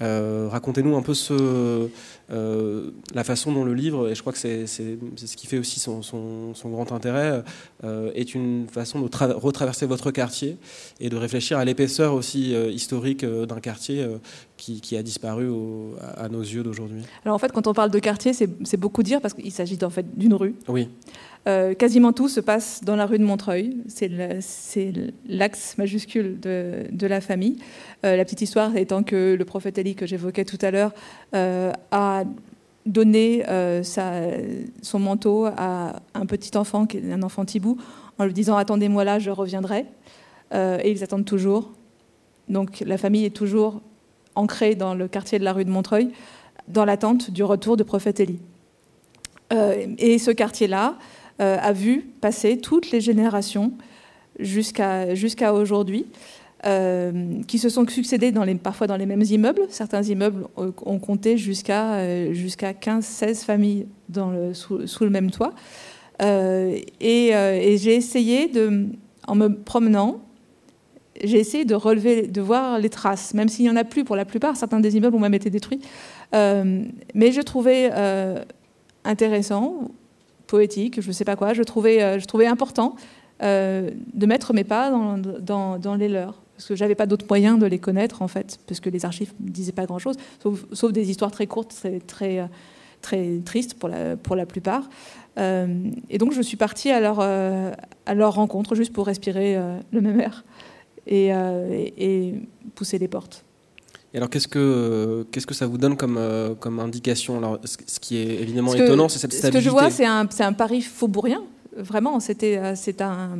[0.00, 1.88] Racontez-nous un peu ce,
[2.30, 5.78] euh, la façon dont le livre, et je crois que c'est ce qui fait aussi
[5.78, 6.00] son,
[6.64, 7.42] grand intérêt,
[7.84, 10.56] euh, est une façon de retraverser votre quartier
[11.00, 14.06] et de réfléchir à l'épaisseur aussi euh, historique d'un quartier
[14.56, 15.50] qui, a disparu
[16.00, 17.02] à, nos yeux d'aujourd'hui.
[17.24, 19.90] Alors en fait, quand on parle de quartier, c'est beaucoup dire parce qu'il s'agit en
[19.90, 20.54] fait d'une rue.
[20.68, 20.88] Oui.
[21.44, 23.76] Quasiment tout se passe dans la rue de Montreuil.
[23.86, 24.10] C'est
[25.28, 27.56] l'axe majuscule de, la famille.
[28.02, 30.92] la petite histoire étant que le prophète Ali que j'évoquais tout à l'heure
[31.32, 32.24] a
[32.86, 33.82] donner euh,
[34.82, 37.78] son manteau à un petit enfant, un enfant Tibou,
[38.18, 39.86] en lui disant Attendez-moi là, je reviendrai.
[40.52, 41.72] Euh, et ils attendent toujours.
[42.48, 43.80] Donc la famille est toujours
[44.34, 46.10] ancrée dans le quartier de la rue de Montreuil,
[46.68, 48.40] dans l'attente du retour de prophète Élie.
[49.52, 50.96] Euh, et ce quartier-là
[51.38, 53.72] a vu passer toutes les générations
[54.38, 56.06] jusqu'à aujourd'hui.
[57.46, 59.62] qui se sont les, parfois dans les mêmes immeubles.
[59.68, 63.86] Certains immeubles ont compté jusqu'à jusqu'à 15-16 familles
[64.52, 65.54] sous, le même toit.
[66.20, 68.86] et, j'ai essayé, de,
[69.26, 70.20] en me promenant,
[71.22, 74.16] j'ai essayé de relever, de voir les traces, même s'il n'y en a plus pour
[74.16, 75.80] la plupart, certains des immeubles ont même été détruits.
[76.34, 76.82] Euh,
[77.14, 78.42] mais je trouvais euh,
[79.04, 79.90] intéressant,
[80.46, 82.96] poétique, je ne sais pas quoi, je trouvais, euh, important
[83.40, 86.40] de mettre mes pas dans, les leurs.
[86.56, 89.32] Parce que j'avais pas d'autre moyen de les connaître, en fait, parce que les archives
[89.40, 92.48] ne disaient pas grand-chose, sauf, des histoires très courtes, très, très,
[93.02, 94.88] très tristes pour la, plupart.
[95.36, 99.58] et donc je suis partie à leur, rencontre, juste pour respirer
[99.90, 100.44] le même air.
[101.10, 102.34] Euh, et,
[102.74, 103.44] pousser les portes.
[104.14, 107.36] Et alors, qu'est-ce que, qu'est-ce que ça vous donne comme, euh, comme indication?
[107.36, 109.58] Alors, Ce qui est évidemment étonnant, c'est cette stabilité.
[109.58, 111.42] Ce que je vois, c'est un, c'est un pari faubourien.
[111.76, 113.30] Vraiment, c'était, euh, c'est un.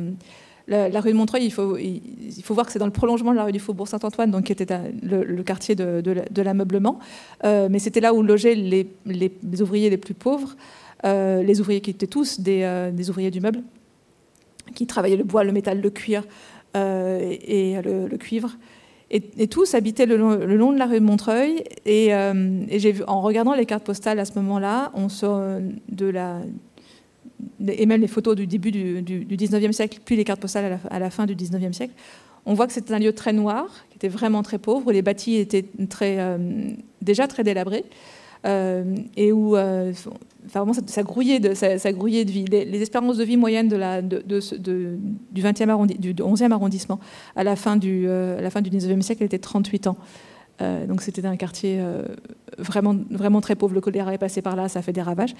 [0.67, 3.37] La, rue de Montreuil, il faut, il, faut voir que c'est dans le prolongement de
[3.37, 4.65] la rue du Faubourg Saint-Antoine, donc qui était
[5.03, 6.97] le, quartier de, de, l'ameublement.
[7.43, 10.55] mais c'était là où logeaient les, les, ouvriers les plus pauvres,
[11.03, 13.61] les ouvriers qui étaient tous des, des, ouvriers du meuble,
[14.73, 16.23] qui travaillaient le bois, le métal, le cuir,
[16.75, 18.57] euh, et le, cuivre.
[19.11, 21.63] Et, tous habitaient le long, de la rue de Montreuil.
[21.85, 22.65] Et, euh,
[23.07, 24.91] en regardant les cartes postales à ce moment-là,
[25.99, 26.41] la
[27.67, 30.99] et même les photos du début du, du, 19e siècle, puis les cartes postales à
[30.99, 31.93] la, fin du 19e siècle,
[32.45, 35.01] on voit que c'était un lieu très noir, qui était vraiment très pauvre, où les
[35.01, 35.65] bâtis étaient
[36.01, 37.85] euh, déjà très délabrés.
[38.45, 39.91] Euh, et où euh,
[40.53, 42.45] vraiment, ça, grouillait de, ça, grouillait de vie.
[42.45, 46.99] Les, espérances de vie moyennes du, 20e du 11e arrondissement
[47.35, 49.97] à la fin du, euh, à la fin du 19e siècle étaient 38 ans.
[50.59, 51.81] donc c'était un quartier
[52.57, 53.73] vraiment, vraiment très pauvre.
[53.73, 55.35] Le choléra est passé par là, ça a fait des ravages.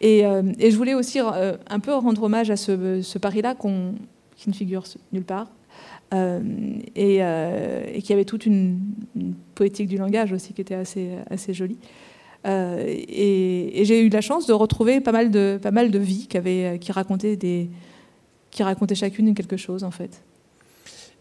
[0.00, 3.54] Et, je voulais aussi un peu rendre hommage à ce, Paris-là
[4.36, 5.50] qui ne figure nulle part.
[6.14, 8.80] et, et, qui avait toute une,
[9.16, 11.78] une, poétique du langage aussi qui était assez, assez jolie.
[12.46, 16.26] Euh, et, j'ai eu la chance de retrouver pas mal de, pas mal de vies
[16.26, 17.68] qui, avaient, qui, racontaient des,
[18.50, 20.22] qui racontaient chacune quelque chose, en fait.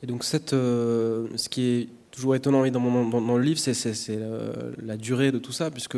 [0.01, 4.19] Et donc, cette, euh, ce qui est toujours étonnant dans, mon, dans, le livre, c'est
[4.81, 5.97] la, durée de tout ça, puisque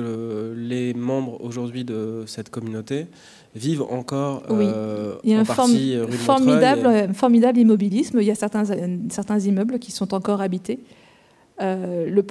[0.56, 3.08] les membres aujourd'hui de cette communauté
[3.56, 4.66] vivent encore oui.
[4.68, 8.20] Euh, Il y a un formidable, formidable immobilisme.
[8.22, 8.64] Il y a certains,
[9.10, 10.80] certains immeubles qui sont encore habités.
[11.62, 12.21] Euh,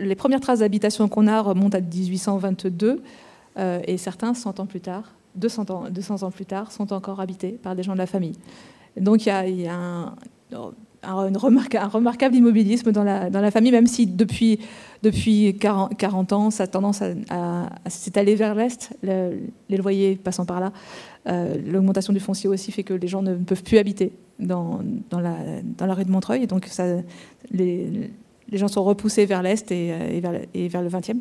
[0.00, 3.02] les premières traces d'habitation qu'on a remontent à 1822
[3.58, 7.20] euh, et certains, 100 ans plus tard, 200 ans, 200 ans plus tard, sont encore
[7.20, 8.36] habités par des gens de la famille.
[8.96, 10.14] Donc il y a, un,
[11.02, 14.60] un, remarquable immobilisme dans la, dans la, famille, même si depuis,
[15.02, 20.72] depuis 40, 40 ans, ça tendance à, s'étaler vers l'Est, les loyers passant par là.
[21.28, 25.20] Euh, l'augmentation du foncier aussi fait que les gens ne peuvent plus habiter dans, dans,
[25.20, 26.46] la, dans la rue de Montreuil.
[26.46, 26.84] Donc ça,
[27.50, 28.10] les,
[28.50, 31.18] les gens sont repoussés vers l'Est et, euh, et, vers, le 20e.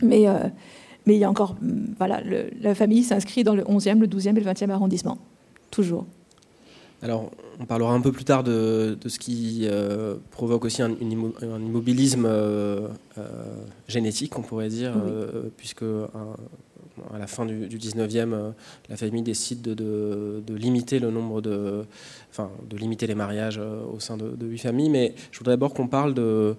[0.00, 0.34] Mais, euh,
[1.06, 1.56] mais il y a encore.
[1.60, 2.20] Mm, voilà,
[2.60, 5.18] la famille s'inscrit dans le 11e, le 12e et le 20e arrondissement.
[5.70, 6.06] Toujours.
[7.02, 12.28] Alors, on parlera un peu plus tard de, ce qui euh, provoque aussi un, immobilisme
[13.88, 14.94] génétique, on pourrait dire,
[15.56, 15.84] puisque
[17.12, 18.52] à la fin du, 19e,
[18.88, 21.84] la famille décide de, limiter le nombre de,
[22.30, 24.90] enfin, de limiter les mariages euh, au sein de, huit familles.
[24.90, 26.54] Mais je voudrais d'abord qu'on parle de,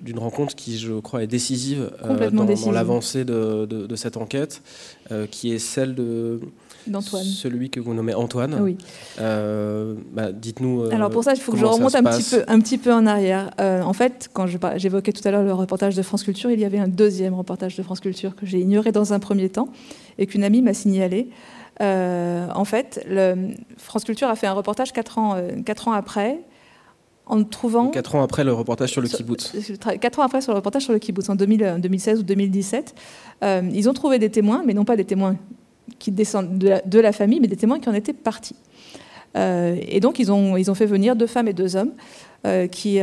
[0.00, 4.62] d'une rencontre qui, je crois, est décisive euh, dans, l'avancée de, cette enquête,
[5.10, 6.40] euh, qui est celle de
[6.86, 7.24] d'Antoine.
[7.24, 8.58] Celui que vous nommez Antoine.
[8.60, 8.76] Oui.
[9.18, 10.84] Bah, dites-nous.
[10.90, 13.06] Alors pour ça, il faut que je remonte un petit, peu, un petit peu en
[13.06, 13.50] arrière.
[13.58, 16.78] en fait, quand j'évoquais tout à l'heure le reportage de France Culture, il y avait
[16.78, 19.68] un deuxième reportage de France Culture que j'ai ignoré dans un premier temps
[20.18, 21.28] et qu'une amie m'a signalé.
[21.80, 25.92] Euh, en fait, le, France Culture a fait un reportage 4 ans, euh, quatre ans
[25.92, 26.40] après,
[27.26, 27.88] en trouvant...
[27.88, 29.52] 4 ans après le reportage sur le kibbutz.
[30.00, 32.94] 4 ans après sur le reportage sur le kibbutz, en 2016 ou 2017.
[33.42, 35.36] Euh, ils ont trouvé des témoins, mais non pas des témoins
[35.98, 38.56] qui descendent de la, famille, mais des témoins qui en étaient partis.
[39.34, 41.92] et donc, ils ont, ils ont fait venir deux femmes et deux hommes
[42.70, 43.00] qui,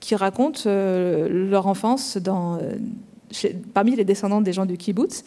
[0.00, 2.58] qui racontent leur enfance dans,
[3.74, 5.24] parmi les descendants des gens du kibbutz.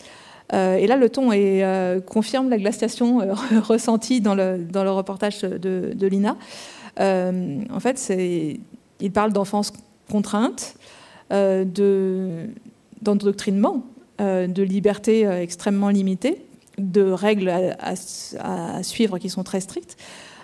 [0.53, 4.91] Euh, et là, le ton euh, confirme la glaciation euh, ressentie dans le, dans le
[4.91, 6.35] reportage de, de Lina.
[6.97, 8.11] en fait,
[8.99, 9.71] il parle d'enfance
[10.09, 10.75] contrainte,
[13.01, 13.83] d'endoctrinement,
[14.19, 16.43] de, liberté extrêmement limitée,
[16.79, 19.97] de règles à, suivre qui sont très strictes.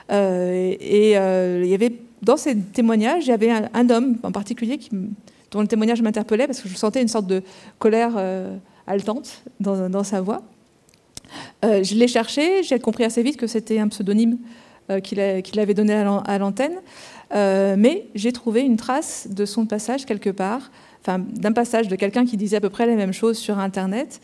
[0.10, 4.90] et il y avait dans ces témoignages, il y avait un, homme en particulier qui,
[5.52, 7.44] dont le témoignage m'interpellait parce que je sentais une sorte de
[7.80, 8.18] colère
[8.88, 10.42] haletante dans, sa voix.
[11.64, 14.38] je l'ai cherché, j'ai compris assez vite que c'était un pseudonyme
[15.04, 16.80] qu'il avait donné à l'antenne,
[17.34, 20.72] mais j'ai trouvé une trace de son passage quelque part,
[21.02, 24.22] enfin d'un passage de quelqu'un qui disait à peu près la même chose sur Internet,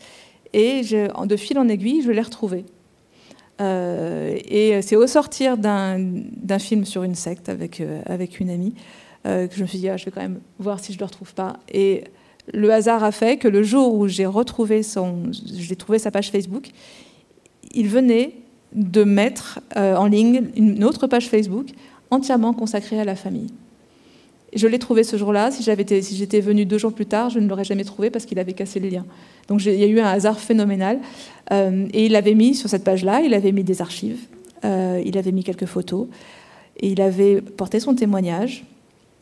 [0.52, 2.64] et de fil en aiguille, je l'ai retrouvé.
[3.60, 8.74] Euh, et c'est au sortir d'un film sur une secte avec, euh, avec une amie
[9.26, 11.00] euh, que je me suis dit, ah, je vais quand même voir si je ne
[11.00, 11.58] le retrouve pas.
[11.72, 12.04] Et
[12.52, 15.30] le hasard a fait que le jour où j'ai retrouvé son,
[15.78, 16.70] trouvé sa page Facebook,
[17.72, 18.34] il venait
[18.74, 21.68] de mettre en ligne une autre page Facebook
[22.10, 23.48] entièrement consacrée à la famille.
[24.54, 25.50] Je l'ai trouvé ce jour-là.
[25.50, 28.38] Si j'étais si venu deux jours plus tard, je ne l'aurais jamais trouvé parce qu'il
[28.38, 29.06] avait cassé les liens.
[29.48, 30.98] Donc il y a eu un hasard phénoménal.
[31.52, 34.20] Euh, et il avait mis sur cette page-là, il avait mis des archives,
[34.64, 36.06] euh, il avait mis quelques photos,
[36.78, 38.64] et il avait porté son témoignage.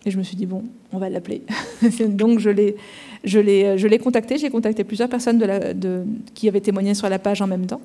[0.04, 1.42] Et je me suis dit, bon, on va l'appeler.
[2.08, 2.76] Donc je l'ai,
[3.22, 4.38] je l'ai, je l'ai contacté.
[4.38, 5.44] J'ai contacté plusieurs personnes
[6.34, 7.82] qui avaient témoigné sur la page en même temps.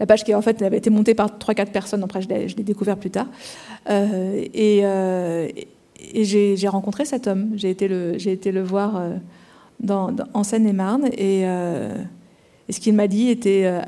[0.00, 2.56] La page qui en fait avait été montée par 3-4 personnes, après je l'ai, je
[2.56, 3.26] l'ai découvert plus tard.
[3.90, 5.66] Euh, et,
[5.98, 7.52] et j'ai rencontré cet homme.
[7.56, 7.86] J'ai été,
[8.30, 9.16] été le voir euh,
[10.34, 11.10] en Seine-et-Marne.
[11.18, 12.04] Euh,
[12.68, 13.80] et, ce qu'il m'a dit était euh,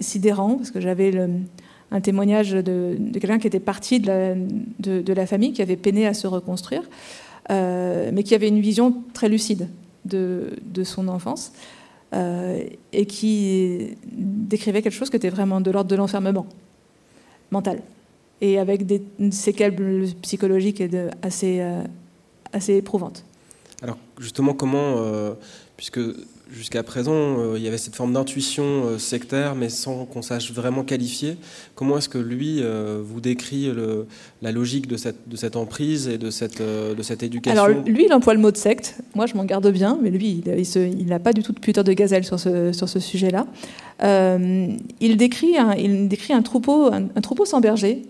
[0.00, 1.12] sidérant, parce que j'avais
[1.90, 6.26] un témoignage de, quelqu'un qui était parti de, la, famille, qui avait peiné à se
[6.26, 6.82] reconstruire,
[7.50, 9.68] mais qui avait une vision très lucide
[10.04, 10.50] de,
[10.84, 11.52] son enfance.
[12.12, 16.46] et qui décrivait quelque chose qui était vraiment de l'ordre de l'enfermement
[17.50, 17.80] mental
[18.40, 19.74] et avec des séquelles
[20.22, 20.82] psychologiques
[21.22, 21.82] assez, euh,
[22.52, 23.24] assez éprouvantes.
[23.82, 25.32] Alors justement, comment, euh,
[25.76, 26.00] puisque
[26.50, 30.82] jusqu'à présent, euh, il y avait cette forme d'intuition sectaire, mais sans qu'on sache vraiment
[30.82, 31.36] qualifier,
[31.74, 32.62] comment est-ce que lui
[33.02, 34.06] vous décrit le,
[34.40, 37.62] la logique de cette, de cette emprise et de cette, de cette éducation?
[37.62, 38.96] Alors lui, il emploie le mot de secte.
[39.14, 41.92] Moi, je m'en garde bien, mais lui, il n'a pas du tout de putain de
[41.92, 43.46] gazelle sur ce, sur ce sujet-là.
[44.02, 48.02] il, décrit un, il décrit un troupeau, un troupeau sans berger,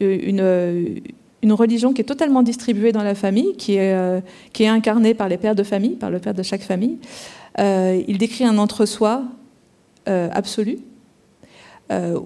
[0.00, 1.00] une,
[1.42, 4.20] une religion qui est totalement distribuée dans la famille, qui est, euh,
[4.52, 6.98] qui est incarnée par les pères de famille, par le père de chaque famille.
[7.58, 9.24] Euh, il décrit un entre-soi
[10.08, 10.78] euh, absolu,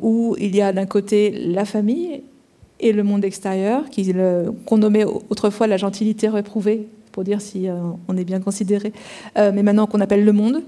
[0.00, 2.24] où il y a d'un côté la famille
[2.80, 3.84] et le monde extérieur,
[4.66, 7.68] qu'on nommait autrefois la gentilité réprouvée, pour dire si
[8.08, 8.92] on est bien considéré,
[9.36, 10.62] mais maintenant qu'on appelle le monde,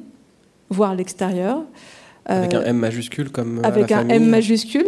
[0.71, 1.65] voire l'extérieur.
[2.27, 4.87] Avec un M majuscule comme avec un M majuscule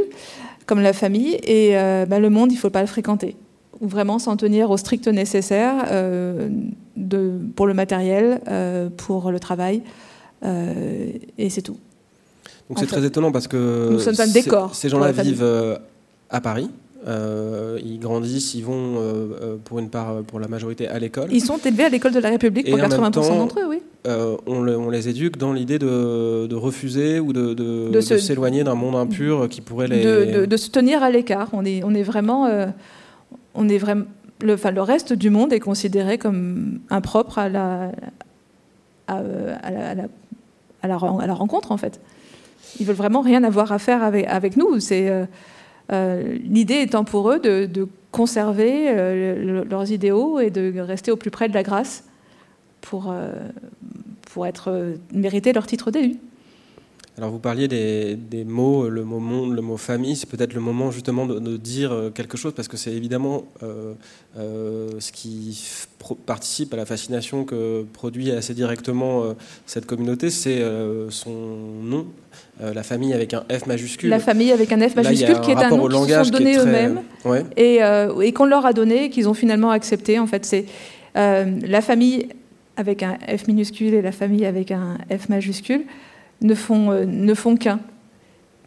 [0.66, 1.38] comme la famille.
[1.42, 3.36] Et euh, bah, le monde, il ne faut pas le fréquenter.
[3.80, 6.48] Ou vraiment s'en tenir au strict nécessaire euh,
[6.96, 9.82] de, pour le matériel, euh, pour le travail.
[10.42, 11.78] et c'est tout.
[12.68, 14.74] Donc c'est très étonnant parce que nous sommes un décor.
[14.74, 15.78] Ces gens-là vivent
[16.30, 16.70] à Paris.
[17.06, 21.28] Euh, ils grandissent, ils vont euh, pour une part, pour la majorité, à l'école.
[21.30, 23.82] Ils sont élevés à l'école de la République pour 80% d'entre eux, oui.
[24.06, 29.48] Euh, on, les éduque dans l'idée de, refuser ou de, de, s'éloigner d'un monde impur
[29.48, 30.46] qui pourrait les.
[30.46, 31.48] De, se tenir à l'écart.
[31.52, 32.48] On est, on est vraiment.
[33.54, 34.04] on est vraiment
[34.42, 37.92] le, enfin, le reste du monde est considéré comme impropre à la,
[39.08, 40.08] à, la,
[40.82, 40.96] à, la,
[41.34, 42.00] rencontre, en fait.
[42.78, 44.80] Ils veulent vraiment rien avoir à faire avec, avec nous.
[44.80, 45.24] C'est euh,
[45.90, 51.50] l'idée étant pour eux de, conserver euh, leurs idéaux et de rester au plus près
[51.50, 52.04] de la grâce
[52.80, 53.30] pour, euh,
[54.32, 56.16] pour être mériter leur titre d'élu.
[57.16, 60.90] Alors vous parliez des, mots, le mot monde, le mot famille, c'est peut-être le moment
[60.90, 65.58] justement de, dire quelque chose parce que c'est évidemment ce qui
[66.26, 70.62] participe à la fascination que produit assez directement cette communauté, c'est
[71.08, 71.30] son
[71.82, 72.06] nom,
[72.62, 74.08] euh, la famille avec un F majuscule.
[74.08, 77.02] La famille avec un F majuscule, qui est un nom qu'ils se sont donné eux-mêmes.
[77.56, 80.18] et, euh, et qu'on leur a donné et qu'ils ont finalement accepté.
[80.18, 80.64] En fait, c'est
[81.18, 82.28] euh, la famille
[82.78, 85.82] avec un F minuscule et la famille avec un F majuscule
[86.40, 87.80] ne font, ne font qu'un.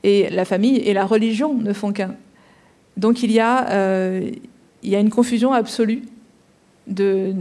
[0.03, 2.15] Et la famille et la religion ne font qu'un.
[2.97, 4.19] Donc il y, a,
[4.83, 6.03] il y a une confusion absolue
[6.87, 7.33] de,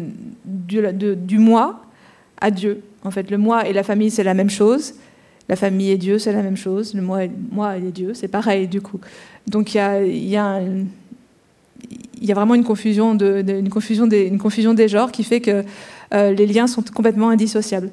[0.44, 1.80] du, moi
[2.40, 2.82] à Dieu.
[3.04, 4.94] En fait, le moi et la famille, c'est la même chose
[5.48, 6.94] la famille et Dieu, c'est la même chose.
[6.94, 9.00] Le moi, moi et Dieu, c'est pareil du coup.
[9.46, 10.60] Donc il y a, y, a
[12.20, 15.40] y a, vraiment une confusion, de, une, confusion des, une confusion des genres qui fait
[15.40, 15.64] que
[16.14, 17.90] euh, les liens sont complètement indissociables.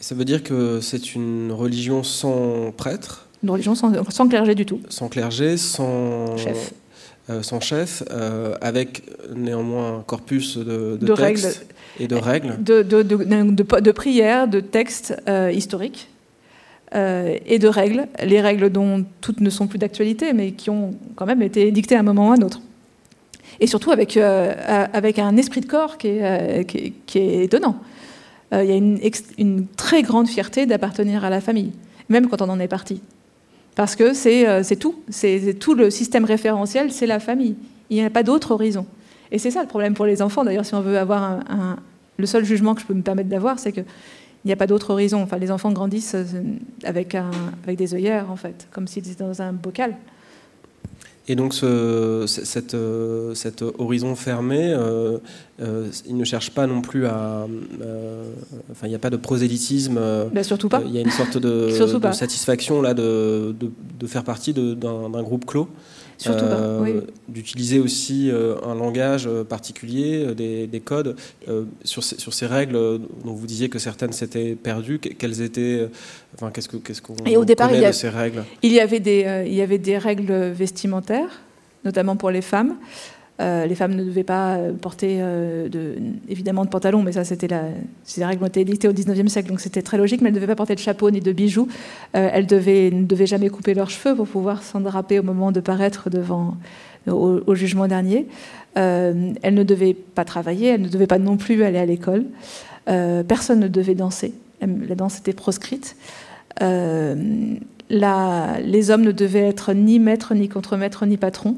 [0.00, 4.64] Ça veut dire que c'est une religion sans prêtre Une religion sans, sans, clergé du
[4.64, 4.80] tout.
[4.88, 6.72] Sans clergé, sans chef.
[7.30, 9.02] Euh, sans chef, euh, avec
[9.36, 11.74] néanmoins un corpus de, de, textes règles.
[12.00, 12.64] et de règles.
[12.64, 15.14] De, de prières, de textes
[15.52, 16.08] historiques
[16.94, 20.94] euh, et de règles, les règles dont toutes ne sont plus d'actualité, mais qui ont
[21.16, 22.62] quand même été dictées à un moment ou à un autre.
[23.60, 27.76] Et surtout avec, avec un esprit de corps qui est, qui est, étonnant.
[28.52, 31.72] Il y a une, très grande fierté d'appartenir à la famille.
[32.08, 33.02] même quand on en est parti.
[33.74, 34.96] Parce que c'est tout.
[35.08, 37.56] C'est tout le système référentiel, c'est la famille.
[37.90, 38.86] Il n'y a pas d'autre horizon.
[39.30, 40.44] Et c'est ça le problème pour les enfants.
[40.44, 41.40] D'ailleurs, si on veut avoir
[42.16, 43.84] le seul jugement que je peux me permettre d'avoir, c'est qu'il
[44.44, 45.22] n'y a pas d'autre horizon.
[45.22, 46.16] Enfin, les enfants grandissent
[46.84, 47.30] avec, un,
[47.64, 49.94] avec des œillères, en fait, comme s'ils étaient dans un bocal.
[51.30, 55.18] Et donc ce, cette, euh, cet horizon fermé, euh,
[55.60, 57.46] euh, il ne cherche pas non plus à...
[58.70, 60.00] enfin, il n'y a pas de prosélytisme.
[60.32, 60.82] Ben, surtout pas.
[60.86, 61.70] Il y a une sorte de,
[62.12, 65.68] satisfaction là de, de, de faire partie d'un groupe clos.
[66.18, 71.16] Surtout euh, D'utiliser aussi euh, un langage euh, particulier, des, codes.
[71.84, 72.74] sur, ces, sur ces règles
[73.24, 75.88] dont vous disiez que certaines s'étaient perdues, quelles étaient.
[76.34, 78.44] Enfin, qu'est-ce qu'on qu Et au départ, il y, de ces règles?
[78.62, 81.40] Il y, avait des, il y avait des règles vestimentaires,
[81.84, 82.74] notamment pour les femmes.
[83.40, 85.94] Euh, les femmes ne devaient pas euh, porter euh, de,
[86.28, 87.66] évidemment de pantalon, mais ça c'était la,
[88.40, 90.56] ont été édictées au 19e siècle, donc c'était très logique, mais elles ne devaient pas
[90.56, 91.68] porter de chapeau ni de bijoux.
[92.12, 96.56] elles ne devaient jamais couper leurs cheveux pour pouvoir s'endraper au moment de paraître devant,
[97.06, 98.26] au, jugement dernier.
[98.74, 102.24] elles ne devaient pas travailler, elles ne devaient pas non plus aller à l'école.
[102.86, 105.96] personne ne devait danser, la danse était proscrite.
[106.60, 111.56] La, les hommes ne devaient être ni maîtres, ni contre-maîtres, ni patrons.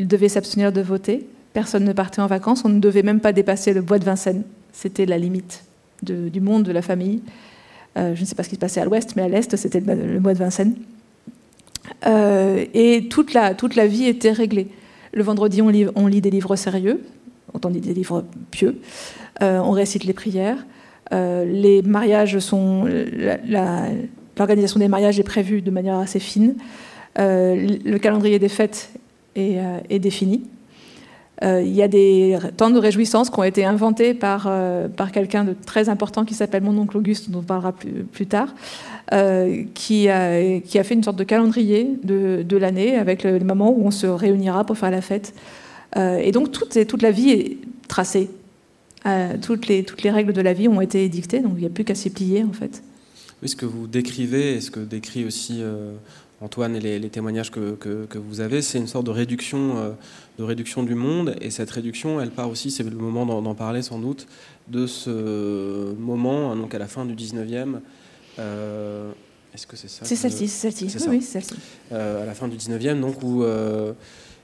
[0.00, 1.28] Ils devaient s'abstenir de voter.
[1.52, 2.64] Personne ne partait en vacances.
[2.64, 4.44] On ne devait même pas dépasser le bois de Vincennes.
[4.72, 5.62] C'était la limite
[6.02, 7.20] du monde, de la famille.
[7.98, 9.80] Euh, je ne sais pas ce qui se passait à l'ouest, mais à l'est, c'était
[9.80, 10.74] le bois de Vincennes.
[12.06, 14.68] Euh, et toute la, toute la vie était réglée.
[15.12, 17.02] Le vendredi, on lit, des livres sérieux,
[17.52, 18.80] on lit des livres pieux,
[19.42, 20.64] euh, on récite les prières.
[21.12, 22.88] les mariages sont.
[24.38, 26.54] L'organisation des mariages est prévue de manière assez fine.
[27.18, 28.92] le calendrier des fêtes
[29.38, 30.42] euh, est, définie.
[31.44, 35.12] Euh, il y a des temps de réjouissance qui ont été inventés par, euh, par
[35.12, 38.54] quelqu'un de très important qui s'appelle mon oncle Auguste, dont on parlera plus, plus tard,
[39.74, 43.44] qui, a, qui a fait une sorte de calendrier de, de l'année avec le, les
[43.44, 45.32] moments où on se réunira pour faire la fête.
[45.96, 47.58] et donc toute, toute la vie est
[47.88, 48.30] tracée.
[49.42, 51.70] toutes, les, toutes les règles de la vie ont été édictées, donc il n'y a
[51.70, 52.82] plus qu'à s'y plier en fait.
[53.42, 55.62] Oui, ce que vous décrivez, et ce que décrit aussi
[56.40, 59.90] Antoine et les, témoignages que, vous avez, c'est une sorte de réduction, euh,
[60.38, 61.36] de réduction du monde.
[61.40, 64.26] Et cette réduction, elle part aussi, c'est le moment d'en parler sans doute,
[64.68, 67.80] de ce moment, hein, donc à la fin du 19e.
[68.38, 69.12] Euh,
[69.52, 71.08] est-ce que c'est ça C'est celle-ci, c'est celle-ci.
[71.08, 71.56] Oui, c'est celle-ci.
[71.92, 73.44] Euh, à la fin du 19e, donc, où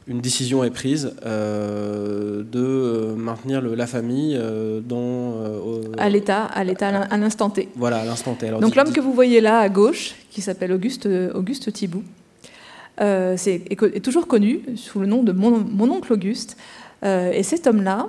[0.06, 4.40] une décision est prise de maintenir la famille
[4.84, 5.34] dans
[5.98, 7.68] à l'état à l'état à l'instant T.
[7.76, 8.50] Voilà, à l'instant T.
[8.50, 12.04] Donc l'homme que vous voyez là à gauche, qui s'appelle Auguste, Auguste Thibault.
[13.00, 16.56] Euh, c'est, est, toujours connu sous le nom de mon, oncle Auguste.
[17.04, 18.08] Euh, et cet homme-là,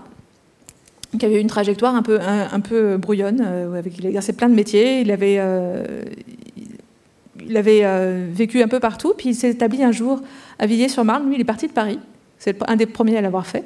[1.20, 4.50] qui avait une trajectoire un peu, un, peu brouillonne, euh, avec, il a exercé plein
[4.50, 5.42] de métiers, il avait,
[7.48, 7.84] il avait
[8.30, 10.22] vécu un peu partout, puis il s'est établi un jour
[10.60, 11.28] à Villiers-sur-Marne.
[11.28, 12.00] Lui, il est parti de Paris,
[12.38, 13.64] c'est un des premiers à l'avoir fait.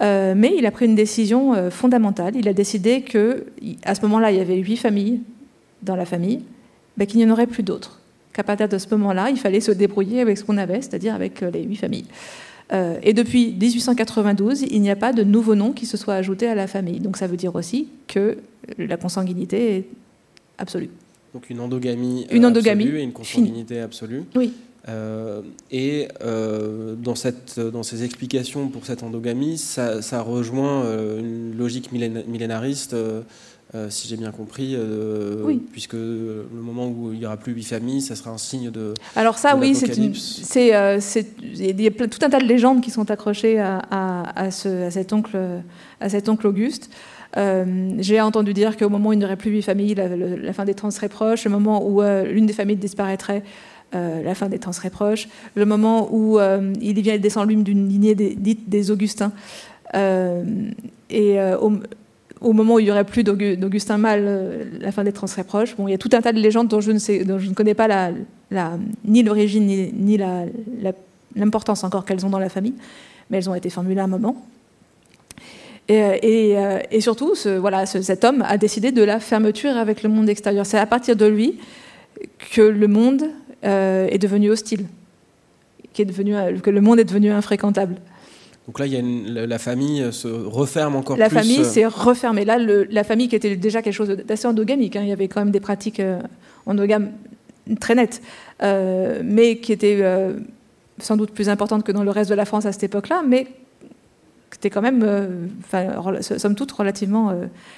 [0.00, 2.34] mais il a pris une décision fondamentale.
[2.36, 3.46] Il a décidé que,
[3.84, 5.20] à ce moment-là, il y avait huit familles
[5.82, 6.42] dans la famille.
[6.96, 8.00] Ben, qu'il n'y en aurait plus d'autres.
[8.32, 11.42] Qu'à partir de ce moment-là, il fallait se débrouiller avec ce qu'on avait, c'est-à-dire avec
[11.42, 12.06] euh, les huit familles.
[12.72, 16.46] Euh, et depuis 1892, il n'y a pas de nouveau nom qui se soit ajouté
[16.46, 17.00] à la famille.
[17.00, 18.38] Donc ça veut dire aussi que
[18.78, 19.84] la consanguinité est
[20.58, 20.90] absolue.
[21.34, 24.24] Donc une endogamie, une endogamie absolue et une consanguinité absolue.
[24.34, 24.52] Oui.
[24.88, 30.84] Euh, et dans, cette, dans ces explications pour cette endogamie, ça, ça rejoint
[31.18, 32.94] une logique millénariste
[33.74, 37.64] euh, si j'ai bien compris, euh, puisque le moment où il n'y aura plus huit
[37.64, 38.94] familles, ça sera un signe de.
[39.16, 41.00] Alors ça, oui, c'est euh,
[41.42, 44.90] il y a tout un tas de légendes qui sont accrochées à, à, ce, à
[44.92, 45.36] cet oncle,
[46.00, 46.88] à cet oncle Auguste.
[47.36, 50.74] J'ai entendu dire qu'au moment où il n'y aurait plus huit familles, la, fin des
[50.74, 51.44] temps serait proche.
[51.44, 53.42] Le moment où l'une des familles disparaîtrait,
[53.92, 55.28] la fin des temps serait proche.
[55.54, 56.38] Le moment où
[56.80, 59.32] il vient descendre lui d'une lignée dite des Augustins.
[59.94, 61.72] et au,
[62.44, 65.44] au moment où il n'y aurait plus d'Augustin Mal, euh, la fin des temps serait
[65.44, 65.74] proche.
[65.76, 68.10] Bon, il y a tout un tas de légendes dont je ne, connais pas
[69.04, 70.18] ni l'origine ni
[71.34, 72.74] l'importance encore qu'elles ont dans la famille,
[73.30, 74.36] mais elles ont été formulées à un moment.
[75.88, 80.08] Et, euh, et, surtout, ce, voilà, cet homme a décidé de la fermeture avec le
[80.08, 80.64] monde extérieur.
[80.64, 81.58] C'est à partir de lui
[82.52, 83.24] que le monde
[83.64, 84.86] euh, est devenu hostile,
[85.98, 87.96] est devenu, que le monde est devenu infréquentable.
[88.66, 91.34] Donc là, il y a la famille se referme encore la plus.
[91.34, 92.44] La famille euh, s'est refermée.
[92.44, 95.40] Là, la famille qui était déjà quelque chose d'assez endogamique, hein, il y avait quand
[95.40, 96.20] même des pratiques euh,
[96.64, 97.12] endogames
[97.80, 98.22] très nettes,
[98.62, 100.02] euh, mais qui étaient
[100.98, 103.46] sans doute plus importantes que dans le reste de la France à cette époque-là, mais
[104.54, 105.50] qui étaient quand même,
[106.20, 107.34] somme toute, relativement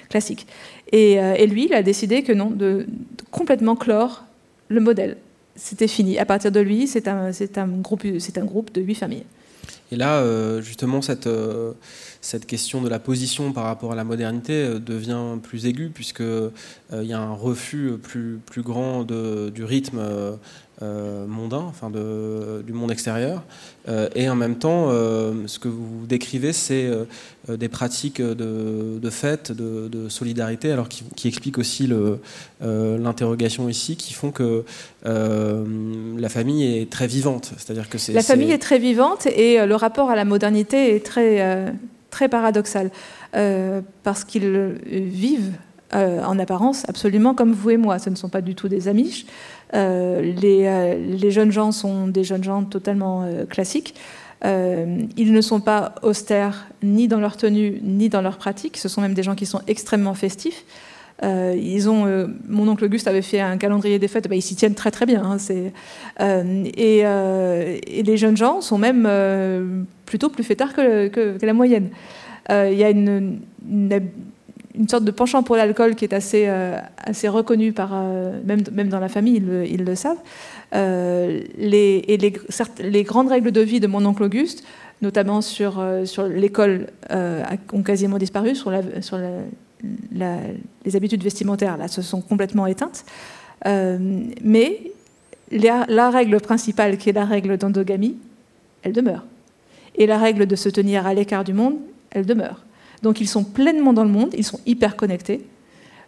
[0.09, 0.47] classiques.
[0.93, 2.87] Et, lui, il a décidé que non, de,
[3.31, 4.25] complètement clore
[4.69, 5.17] le modèle.
[5.55, 6.19] C'était fini.
[6.19, 9.25] À partir de lui, c'est un, un, groupe, un groupe de huit familles.
[9.93, 11.73] Et là, euh, justement, cette, euh,
[12.21, 16.51] cette question de la position par rapport à la modernité euh, devient plus aiguë, puisqu'il
[17.03, 20.01] y a un refus plus, plus grand de, du rythme
[20.83, 23.43] mondain, enfin de, du monde extérieur.
[24.15, 26.91] et en même temps, ce que vous décrivez, c'est
[27.49, 31.91] des pratiques de, de fête, de, de, solidarité, alors qui, qui expliquent aussi
[32.61, 34.65] l'interrogation ici, qui font que
[35.05, 37.53] la famille est très vivante.
[37.57, 41.05] C'est-à-dire que c'est la famille est très vivante et le rapport à la modernité est
[41.05, 41.71] très, euh,
[42.11, 42.91] très paradoxal,
[43.35, 45.53] euh, parce qu'ils vivent
[45.95, 47.99] euh, en apparence absolument comme vous et moi.
[47.99, 49.27] Ce ne sont pas du tout des amiches.
[49.73, 53.95] Les, les, jeunes gens sont des jeunes gens totalement classiques.
[54.45, 58.77] ils ne sont pas austères ni dans leur tenue ni dans leur pratique.
[58.77, 60.65] Ce sont même des gens qui sont extrêmement festifs.
[61.23, 64.75] Euh, euh, mon oncle Auguste avait fait un calendrier des fêtes, bah, ils s'y tiennent
[64.75, 65.23] très très bien.
[65.25, 65.37] Hein,
[66.21, 71.91] euh, et, les jeunes gens sont même plutôt plus fêtards que, la moyenne.
[72.51, 73.41] Il y a une,
[74.89, 76.47] sorte de penchant pour l'alcool qui est assez,
[76.99, 77.95] assez reconnu par,
[78.45, 80.19] même, même dans la famille, ils, le savent.
[80.73, 84.65] les, et les, grandes règles de vie de mon oncle Auguste,
[85.03, 85.83] notamment sur,
[86.29, 88.87] l'école, ont quasiment disparu, sur les
[90.97, 93.05] habitudes vestimentaires là, se sont complètement éteintes.
[93.67, 93.99] Euh,
[94.43, 94.93] mais
[95.51, 98.17] la, règle principale, qui est la règle d'endogamie,
[98.83, 99.25] elle demeure.
[99.97, 101.77] Et la règle de se tenir à l'écart du monde,
[102.11, 102.65] elle demeure.
[103.07, 105.47] Donc ils sont pleinement dans le monde, ils sont hyper connectés.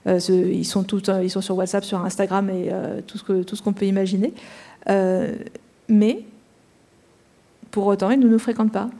[0.06, 2.70] Euh, ils, sont euh, ils sont sur WhatsApp, sur Instagram et
[3.06, 4.32] tout ce qu'on peut imaginer.
[5.88, 6.24] mais
[7.70, 8.90] pour autant, ils ne nous fréquentent pas.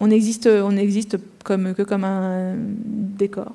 [0.00, 3.52] On existe, on existe comme, que comme un décor.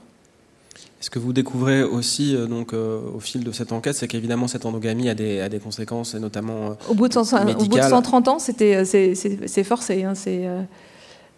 [1.01, 4.49] Ce que vous découvrez aussi euh, donc, euh, au fil de cette enquête, c'est qu'évidemment
[4.49, 8.39] cette endogamie a des, a des conséquences, et notamment euh, au, bout de 130 ans,
[8.39, 10.03] c'était, c'est, forcé.
[10.03, 10.45] Hein, c'est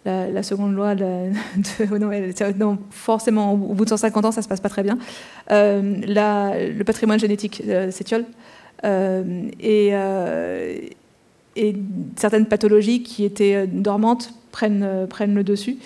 [0.04, 1.30] la, seconde loi de,
[2.58, 4.98] non, forcément, au bout de 150 ans, ça se passe pas très bien.
[5.50, 8.24] le patrimoine génétique s'étiole.
[8.84, 9.92] et,
[11.56, 11.76] et
[12.16, 15.78] certaines pathologies qui étaient dormantes prennent, le dessus.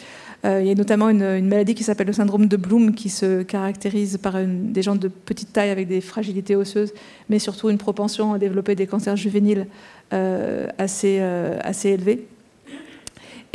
[0.45, 3.43] Euh, il y a notamment une, maladie qui s'appelle le syndrome de Bloom qui se
[3.43, 6.93] caractérise par des gens de petite taille avec des fragilités osseuses,
[7.29, 9.67] mais surtout une propension à développer des cancers juvéniles
[10.13, 12.27] euh, euh, assez élevés.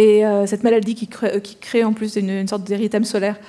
[0.04, 3.40] Et cette maladie qui crée, en plus une, sorte d'érythème solaire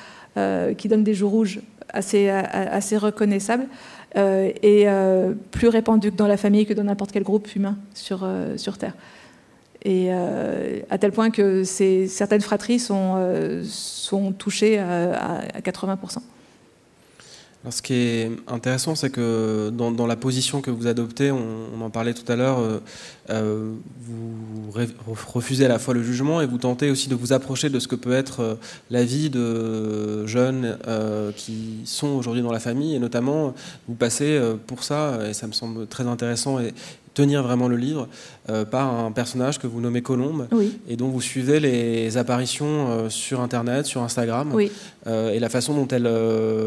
[0.77, 3.69] qui donne des joues rouges assez, assez reconnaissables
[4.15, 4.87] est
[5.51, 8.27] plus répandue dans la famille que dans n'importe quel groupe humain sur,
[8.79, 8.95] Terre
[9.85, 16.19] et euh, à tel point que certaines fratries sont, euh, sont touchées à, 80%.
[17.71, 22.13] Ce qui est intéressant, c'est que dans, la position que vous adoptez, on, en parlait
[22.13, 22.59] tout à l'heure,
[23.31, 24.73] euh, vous
[25.33, 27.87] refusez à la fois le jugement et vous tentez aussi de vous approcher de ce
[27.87, 28.59] que peut être
[28.91, 30.77] la vie de jeunes
[31.37, 33.55] qui sont aujourd'hui dans la famille, et notamment
[33.87, 36.75] vous passez pour ça, et ça me semble très intéressant et,
[37.15, 38.09] tenir vraiment le livre
[38.51, 40.49] euh, par un personnage que vous nommez Colombe
[40.89, 44.53] et dont vous suivez les apparitions euh, sur Internet, sur Instagram
[45.07, 46.11] euh, et la façon dont, elle,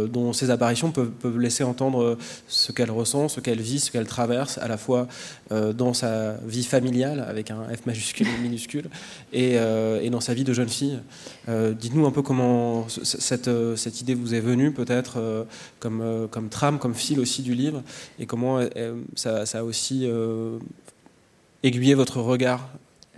[0.10, 2.18] dont ces apparitions peuvent, peuvent laisser entendre
[2.48, 5.10] ce qu'elle ressent, ce qu'elle vit, ce qu'elle traverse à la fois
[5.50, 8.86] dans sa vie familiale avec un F majuscule et minuscule
[9.34, 9.56] et,
[10.02, 11.00] et, dans sa vie de jeune fille.
[11.50, 15.46] Dites-nous un peu comment cette, cette idée vous est venue peut-être
[15.80, 17.84] comme, comme trame, comme fil aussi du livre
[18.18, 18.62] et comment
[19.16, 20.08] ça, ça a aussi
[21.66, 22.70] aiguiller votre regard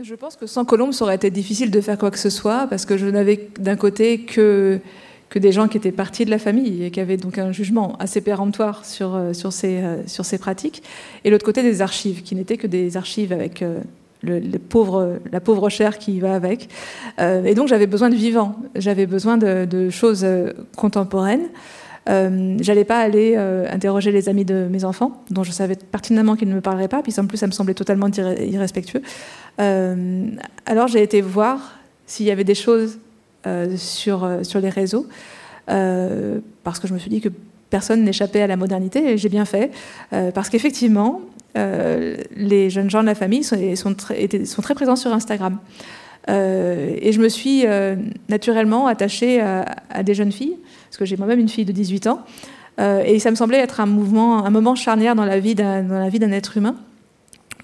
[0.01, 2.67] Je pense que sans Colombe, ça aurait été difficile de faire quoi que ce soit,
[2.69, 4.79] parce que je n'avais d'un côté que,
[5.29, 7.95] que des gens qui étaient partis de la famille et qui avaient donc un jugement
[7.99, 10.83] assez péremptoire sur, euh, sur, ces, euh, sur ces pratiques,
[11.23, 13.63] et l'autre côté des archives, qui n'étaient que des archives avec...
[14.23, 16.69] Le, pauvres, la pauvre chair qui va avec.
[17.19, 20.25] et donc j'avais besoin de vivants, j'avais besoin de choses
[20.75, 21.47] contemporaines.
[22.07, 26.35] Euh, j'allais pas aller euh, interroger les amis de mes enfants, dont je savais pertinemment
[26.35, 29.01] qu'ils ne me parleraient pas, puis en plus ça me semblait totalement irrespectueux.
[29.59, 30.29] Euh,
[30.65, 32.99] alors j'ai été voir s'il y avait des choses
[33.77, 35.07] sur, sur les réseaux,
[35.65, 37.29] parce que je me suis dit que
[37.69, 39.71] personne n'échappait à la modernité, et j'ai bien fait,
[40.33, 41.21] parce qu'effectivement,
[41.55, 45.59] les jeunes gens de la famille sont, très présents sur Instagram.
[46.27, 47.65] Et je me suis
[48.29, 50.57] naturellement attachée à, des jeunes filles
[50.87, 52.23] parce que j'ai moi-même une fille de 18 ans.
[52.79, 56.75] Euh, et ça me semblait être un moment charnière dans la vie d'un être humain,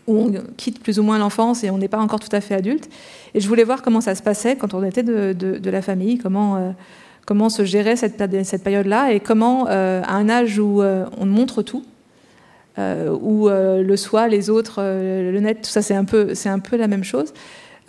[0.07, 2.55] où on quitte plus ou moins l'enfance et on n'est pas encore tout à fait
[2.55, 2.89] adulte.
[3.33, 6.57] Et je voulais voir comment ça se passait quand on était de, la famille, comment,
[6.57, 8.17] euh, se gérait cette,
[8.63, 11.83] période-là, et comment, euh, à un âge où on montre tout,
[12.77, 17.33] ou le soi, les autres, le net, tout ça, c'est un peu la même chose.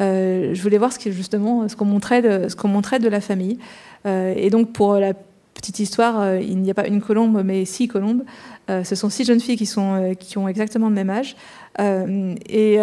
[0.01, 3.59] Je voulais voir ce justement ce qu'on montrait de, la famille.
[4.05, 5.12] et donc pour la
[5.55, 8.22] petite histoire, il n'y a pas une colombe, mais six colombes.
[8.68, 11.36] ce sont six jeunes filles qui, ont exactement le même âge.
[11.78, 12.78] et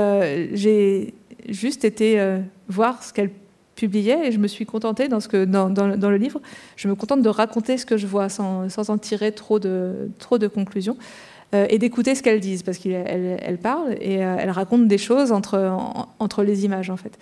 [0.53, 1.13] j'ai
[1.49, 2.37] juste été
[2.67, 3.31] voir ce qu'elles
[3.81, 6.39] publiais et je me suis contentée dans, le livre,
[6.75, 10.97] je me contente de raconter ce que je vois sans, en tirer trop de, conclusions
[10.99, 14.97] euh, et d'écouter ce qu'elles disent parce qu'elles elle parlent et euh, elles racontent des
[14.97, 15.57] choses entre,
[16.19, 17.17] entre les images en fait.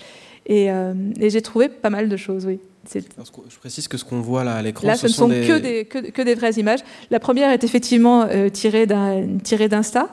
[0.45, 2.59] Et, euh, et j'ai trouvé pas mal de choses, oui.
[2.91, 5.85] Je précise que ce qu'on voit là à l'écran, là, ce, ne sont, que, des,
[5.85, 6.79] que, des, vraies images.
[7.11, 10.09] La première est effectivement euh, tirée d'Insta.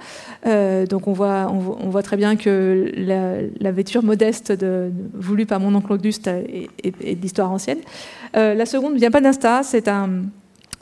[0.47, 5.47] Euh, donc on voit, on, voit très bien que la, la vêture modeste de, voulue
[5.47, 7.79] par mon oncle Auguste est, est, d'histoire ancienne.
[8.37, 10.25] Euh, la seconde ne vient pas d'Insta, c'est un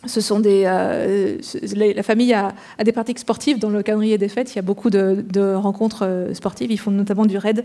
[0.07, 1.39] ce sont des, euh,
[1.75, 2.53] la famille a,
[2.85, 4.53] des pratiques sportives dans le calendrier des fêtes.
[4.53, 6.71] Il y a beaucoup de, de rencontres sportives.
[6.71, 7.65] Ils font notamment du raid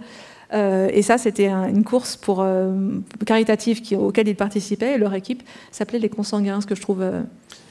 [0.53, 2.73] euh, et ça, c'était une course pour, euh,
[3.25, 4.95] caritative qui, auquel ils participaient.
[4.95, 7.01] Et leur équipe s'appait les Consanguins, ce que je trouve.
[7.01, 7.21] Euh,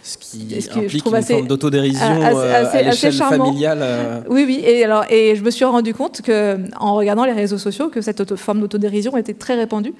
[0.02, 4.24] ce qui ce implique une assez, forme d'autodérision à l'échelle familiale.
[4.30, 4.62] Oui, oui.
[4.64, 8.00] Et, alors, et je me suis rendu compte que, en regardant les réseaux sociaux, que
[8.00, 9.92] cette forme d'autodérision était très répandue.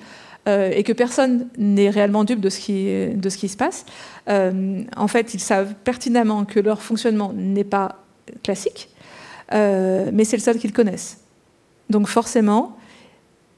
[0.47, 3.85] Et que personne n'est réellement dupe de ce qui, de se passe.
[4.27, 7.97] en fait, ils savent pertinemment que leur fonctionnement n'est pas
[8.43, 8.89] classique,
[9.53, 11.19] mais c'est le seul qu'ils connaissent.
[11.91, 12.79] Donc forcément,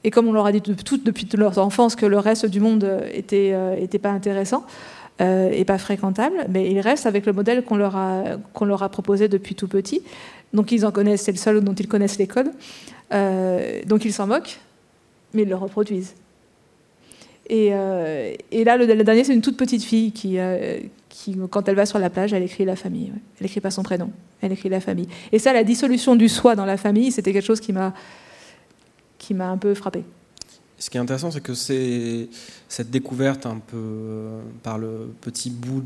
[0.03, 3.01] et comme on leur a dit tout, depuis leur enfance que le reste du monde
[3.13, 4.65] était, euh, était pas intéressant
[5.21, 9.55] euh, et pas fréquentable, mais ils restent avec le modèle qu'on leur, a, proposé depuis
[9.55, 10.01] tout petit.
[10.53, 12.51] Donc ils en connaissent, c'est le seul dont ils connaissent les codes.
[13.13, 14.59] Euh, donc ils s'en moquent,
[15.33, 16.15] mais ils le reproduisent.
[17.53, 17.73] Et,
[18.51, 20.37] et là, le, dernier, c'est une toute petite fille qui,
[21.09, 23.11] qui, quand elle va sur la plage, elle écrit la famille.
[23.39, 24.09] Elle écrit pas son prénom,
[24.41, 25.09] elle écrit la famille.
[25.33, 27.93] Et ça, la dissolution du soi dans la famille, c'était quelque chose qui m'a
[29.17, 30.03] qui m'a un peu frappé.
[30.81, 32.27] Ce qui est intéressant, c'est que c'est
[32.67, 35.79] cette découverte un peu par le petit bout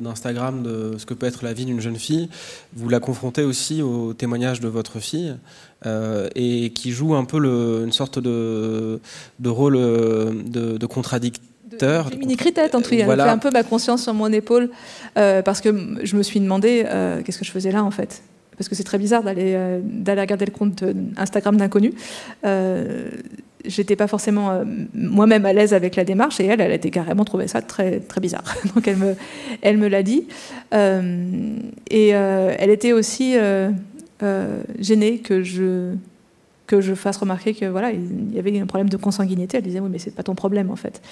[0.00, 2.30] d'Instagram de, ce que peut être la vie d'une jeune fille,
[2.72, 5.36] vous la confrontez aussi au témoignage de votre fille
[5.84, 8.98] euh, et qui joue un peu le, une sorte de,
[9.40, 12.08] de rôle de, de contradicteur.
[12.10, 13.30] J'ai mis tête en tout cas, voilà.
[13.30, 14.70] un peu ma conscience sur mon épaule
[15.18, 18.22] euh, parce que je me suis demandé euh, qu'est-ce que je faisais là en fait
[18.56, 20.84] parce que c'est très bizarre d'aller euh, d'aller regarder le compte
[21.16, 21.94] Instagram d'inconnus.
[23.64, 26.90] Euh, J'étais pas forcément euh, moi-même à l'aise avec la démarche et elle, elle été
[26.90, 28.54] carrément trouvé ça très très bizarre.
[28.74, 29.14] Donc elle me
[29.62, 30.26] elle me l'a dit
[30.74, 31.56] euh,
[31.90, 33.36] et elle était aussi
[34.78, 35.94] gênée que je
[36.66, 39.58] que je fasse remarquer que voilà il y avait un problème de consanguinité.
[39.58, 41.02] Elle disait oui mais c'est pas ton problème en fait.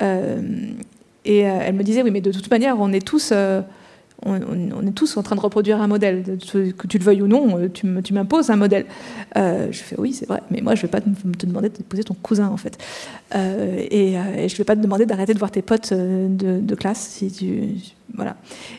[0.00, 3.32] et elle me disait oui mais de toute manière on est tous
[4.26, 6.22] on, est tous en train de reproduire un modèle.
[6.52, 8.86] Que tu le veuilles ou non, euh, tu m'imposes un modèle.
[9.36, 12.04] Euh, je fais oui, c'est vrai, mais moi je ne vais pas te demander d'épouser
[12.04, 12.78] ton cousin en fait.
[13.34, 14.12] Euh, et,
[14.48, 17.00] je ne vais pas te demander d'arrêter de voir tes potes de, classe.
[17.00, 17.76] Si tu,
[18.14, 18.36] voilà.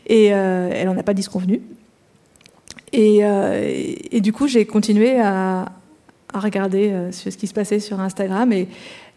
[0.08, 1.62] Et elle n'en a pas disconvenu.
[2.94, 3.22] Et,
[4.12, 5.72] et du coup, j'ai continué à,
[6.34, 8.54] regarder ce qui se passait sur Instagram.
[8.54, 8.68] Et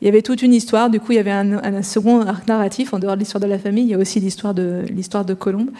[0.00, 0.90] il y avait toute une histoire.
[0.90, 3.58] Du coup, il y avait un, second arc narratif en dehors de l'histoire de la
[3.58, 3.84] famille.
[3.84, 5.70] Il y a aussi l'histoire de l'histoire de Colombe.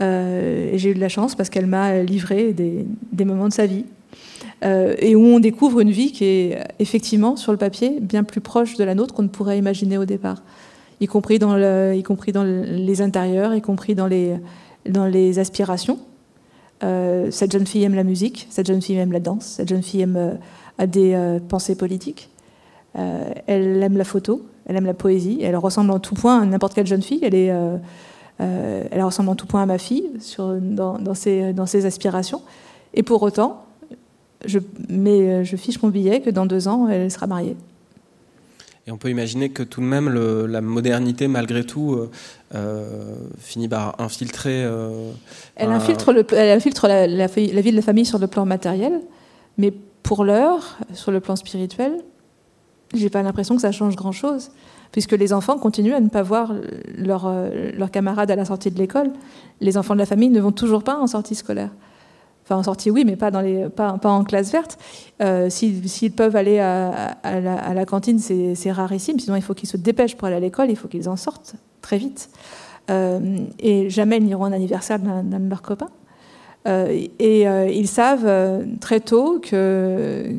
[0.00, 3.66] Euh, et j'ai eu de la chance parce qu'elle m'a livré des, moments de sa
[3.66, 3.84] vie.
[4.64, 8.40] Euh, et où on découvre une vie qui est effectivement, sur le papier, bien plus
[8.40, 10.42] proche de la nôtre qu'on ne pourrait imaginer au départ,
[11.00, 15.98] y compris dans, les intérieurs, y compris dans les, aspirations.
[16.82, 19.82] Euh, cette jeune fille aime la musique, cette jeune fille aime la danse, cette jeune
[19.82, 20.38] fille aime,
[20.78, 22.30] a des pensées politiques.
[22.94, 26.74] elle aime la photo, elle aime la poésie, elle ressemble en tout point à n'importe
[26.74, 27.20] quelle jeune fille.
[27.22, 27.52] Elle est
[28.40, 32.42] euh, elle ressemble en tout point à ma fille sur, dans, ses, dans, ses, aspirations.
[32.94, 33.64] Et pour autant,
[34.46, 37.56] je, mais je fiche mon billet que dans deux ans, elle sera mariée.
[38.86, 42.10] Et on peut imaginer que tout de même la modernité, malgré tout, euh,
[42.54, 44.66] euh, finit par infiltrer.
[45.56, 49.00] elle, infiltre le, elle infiltre la, la, vie de la famille sur le plan matériel,
[49.58, 49.72] mais
[50.02, 51.92] pour l'heure, sur le plan spirituel,
[52.94, 54.50] j'ai pas l'impression que ça change grand-chose
[54.92, 56.54] puisque les enfants continuent à ne pas voir
[56.96, 59.12] leurs euh, camarades à la sortie de l'école.
[59.60, 61.70] Les enfants de la famille ne vont toujours pas en sortie scolaire.
[62.44, 63.30] Enfin, en sortie, oui, mais pas,
[64.02, 64.78] en classe verte.
[65.22, 69.20] Euh, s'ils peuvent aller à, la, cantine, c'est rarissime.
[69.20, 70.70] Sinon, il faut qu'ils se dépêchent pour aller à l'école.
[70.70, 72.28] Il faut qu'ils en sortent très vite.
[72.90, 75.90] Euh, et jamais ils n'iront à anniversaire d'un de leurs copains.
[76.66, 80.32] et ils savent très tôt que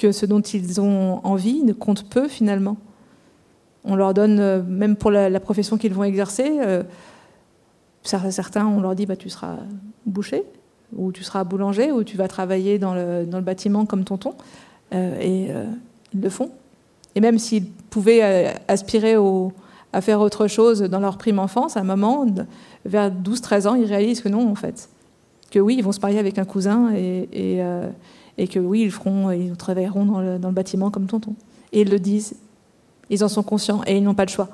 [0.00, 2.78] ce dont ils ont envie ne compte peu finalement.
[3.84, 6.82] On leur donne, euh, même pour la, profession qu'ils vont exercer, euh,
[8.02, 9.56] certains, on leur dit bah, tu seras
[10.06, 10.44] boucher.
[10.96, 14.34] ou tu seras boulanger, ou tu vas travailler dans le, bâtiment comme tonton.
[14.92, 15.50] et
[16.12, 16.50] ils le font.
[17.14, 19.16] Et même s'ils pouvaient aspirer
[19.92, 22.26] à faire autre chose dans leur prime enfance, à un moment,
[22.84, 24.88] vers 12-13 ans, ils réalisent que non, en fait.
[25.50, 27.90] Que oui, ils vont se marier avec un cousin euh,
[28.38, 31.34] et que oui, ils, feront, ils travailleront dans le, dans le bâtiment comme tonton.
[31.72, 32.34] Et ils le disent,
[33.10, 34.48] ils en sont conscients et ils n'ont pas le choix.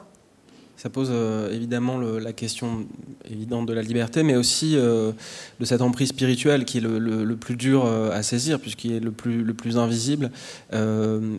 [0.76, 2.86] Ça pose euh, évidemment la question
[3.30, 5.12] évidente de la liberté, mais aussi euh,
[5.58, 9.10] de cette emprise spirituelle qui est le, plus dur euh, à saisir, puisqu'il est le
[9.10, 10.30] plus, le plus invisible,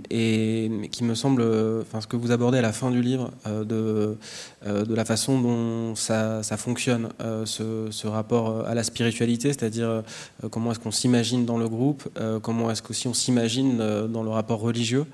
[0.10, 1.44] et qui me semble,
[1.82, 4.18] enfin ce que vous abordez à la fin du livre, de,
[4.66, 7.10] la façon dont ça, fonctionne,
[7.46, 10.04] ce, ce, rapport à la spiritualité, c'est-à-dire
[10.50, 12.08] comment est-ce qu'on s'imagine dans le groupe,
[12.42, 15.06] comment est-ce qu'aussi on s'imagine dans le rapport religieux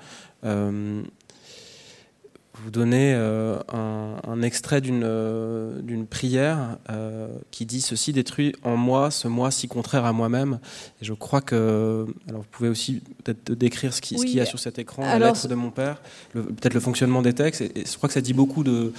[2.62, 8.76] vous donnez euh, un, un, extrait d'une euh, prière euh, qui dit Ceci détruit en
[8.76, 10.60] moi ce moi si contraire à moi-même.
[11.02, 12.06] Et je crois que.
[12.28, 14.32] Alors, vous pouvez aussi peut-être décrire ce qu'il oui.
[14.32, 16.00] y a sur cet écran, alors, la lettre de mon père,
[16.32, 17.60] peut-être le fonctionnement des textes.
[17.60, 18.92] Et, et, je crois que ça dit beaucoup de,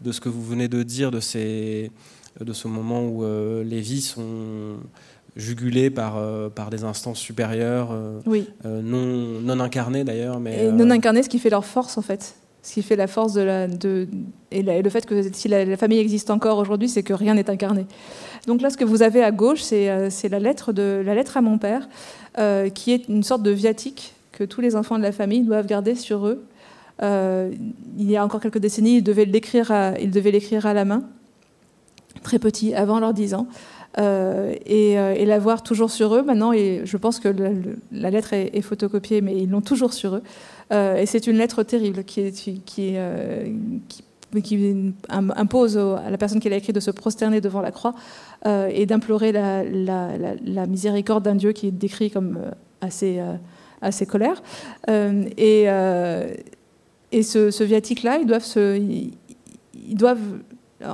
[0.00, 1.90] de ce que vous venez de dire, de, ces,
[2.40, 3.24] de ce moment où
[3.64, 4.78] les vies sont
[5.36, 8.48] jugulées par, euh, par des instances supérieures, euh, oui.
[8.64, 10.40] non, non incarnées d'ailleurs.
[10.40, 13.32] Mais, non incarnées, ce qui fait leur force en fait ce qui fait la force
[13.32, 14.06] de la, de,
[14.52, 17.86] et, le fait que si la, famille existe encore aujourd'hui, c'est que rien n'est incarné.
[18.46, 21.40] Donc là, ce que vous avez à gauche, c'est euh, la lettre la lettre à
[21.42, 21.88] mon père,
[22.38, 25.66] euh, qui est une sorte de viatique que tous les enfants de la famille doivent
[25.66, 26.44] garder sur eux.
[27.02, 27.52] Euh,
[27.98, 30.84] il y a encore quelques décennies, ils devaient l'écrire à, ils devaient l'écrire à la
[30.84, 31.02] main,
[32.22, 33.48] très petit, avant leurs 10 ans.
[33.98, 36.22] Euh, et, euh, et l'avoir toujours sur eux.
[36.22, 37.28] Maintenant, et je pense que
[37.92, 40.22] la lettre est, photocopiée, mais ils l'ont toujours sur eux.
[40.72, 42.96] Euh, et c'est une lettre terrible qui, qui, qui,
[45.10, 47.94] impose à la personne qui l'a écrit de se prosterner devant la croix
[48.46, 52.38] et d'implorer la, miséricorde d'un Dieu qui est décrit comme
[52.80, 53.20] assez,
[53.82, 54.42] assez colère.
[54.88, 55.66] et,
[57.12, 58.46] et ce, ce viatique-là, ils doivent
[59.88, 60.38] ils doivent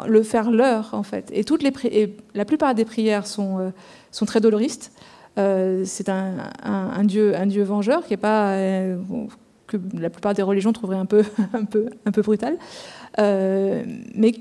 [0.07, 1.31] le faire leur en fait.
[1.33, 3.71] Et, toutes les la plupart des prières sont, euh,
[4.11, 4.93] sont très doloristes.
[5.39, 8.97] Euh, c'est un, un, dieu, un dieu vengeur qui est pas euh,
[9.67, 11.23] que la plupart des religions trouveraient un peu,
[11.53, 12.59] un peu, un peu brutal,
[13.17, 14.35] mais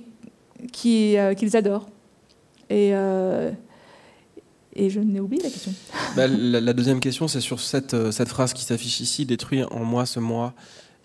[0.71, 1.87] qui, qu'ils adorent.
[2.69, 2.93] Et,
[4.79, 5.73] et je n'ai oublié la question.
[6.15, 10.05] Bah, la, deuxième question, c'est sur cette, cette phrase qui s'affiche ici détruit en moi
[10.05, 10.53] ce moi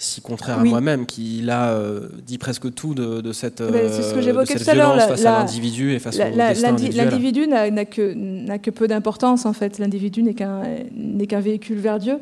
[0.03, 0.69] si contraire oui.
[0.69, 4.59] à moi-même, qui là euh, dit presque tout de, de cette, ben, ce que de
[4.59, 8.89] cette violence face la, à l'individu et face la, au L'individu n'a que, que peu
[8.89, 9.79] d'importance en fait.
[9.79, 12.19] L'individu n'est qu'un qu véhicule vers Dieu.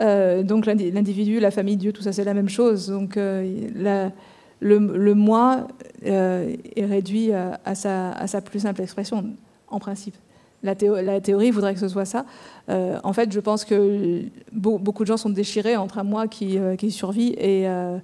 [0.00, 2.88] Euh, donc l'individu, la famille, Dieu, tout ça c'est la même chose.
[2.88, 4.12] Donc euh,
[4.60, 5.66] le, le, moi
[6.06, 9.24] euh, est réduit à, à, sa, à sa plus simple expression,
[9.68, 10.14] en principe.
[10.64, 12.24] La, théo la, théorie voudrait que ce soit ça.
[12.70, 16.26] Euh, en fait, je pense que be beaucoup de gens sont déchirés entre un moi
[16.26, 17.98] qui, euh, survit et, euh,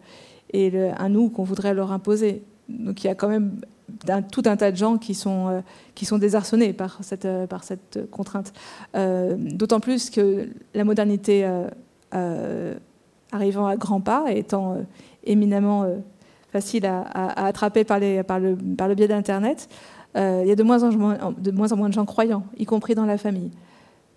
[0.53, 2.43] un nous qu'on voudrait leur imposer.
[2.69, 3.57] Donc il y a quand même
[4.31, 5.63] tout un tas de gens qui sont,
[6.19, 7.27] désarçonnés par cette,
[8.11, 8.53] contrainte.
[8.95, 11.49] D'autant plus que la modernité
[13.33, 14.77] arrivant à grands pas et étant
[15.25, 15.87] éminemment
[16.53, 19.69] facile à, attraper par, le, biais d'Internet,
[20.17, 23.51] il y a de moins, en moins, de gens croyants, y compris dans la famille.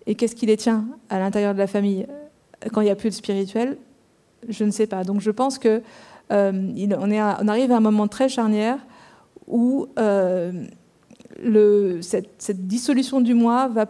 [0.06, 2.06] Et qu'est-ce qui les tient à l'intérieur de la famille?
[2.72, 3.76] Quand il n'y a plus de spirituel
[4.48, 5.04] Je ne sais pas.
[5.04, 5.82] Donc je pense que
[6.32, 8.78] euh, arrive à un moment très charnière
[9.46, 10.64] où euh,
[12.00, 13.86] cette, dissolution du moi va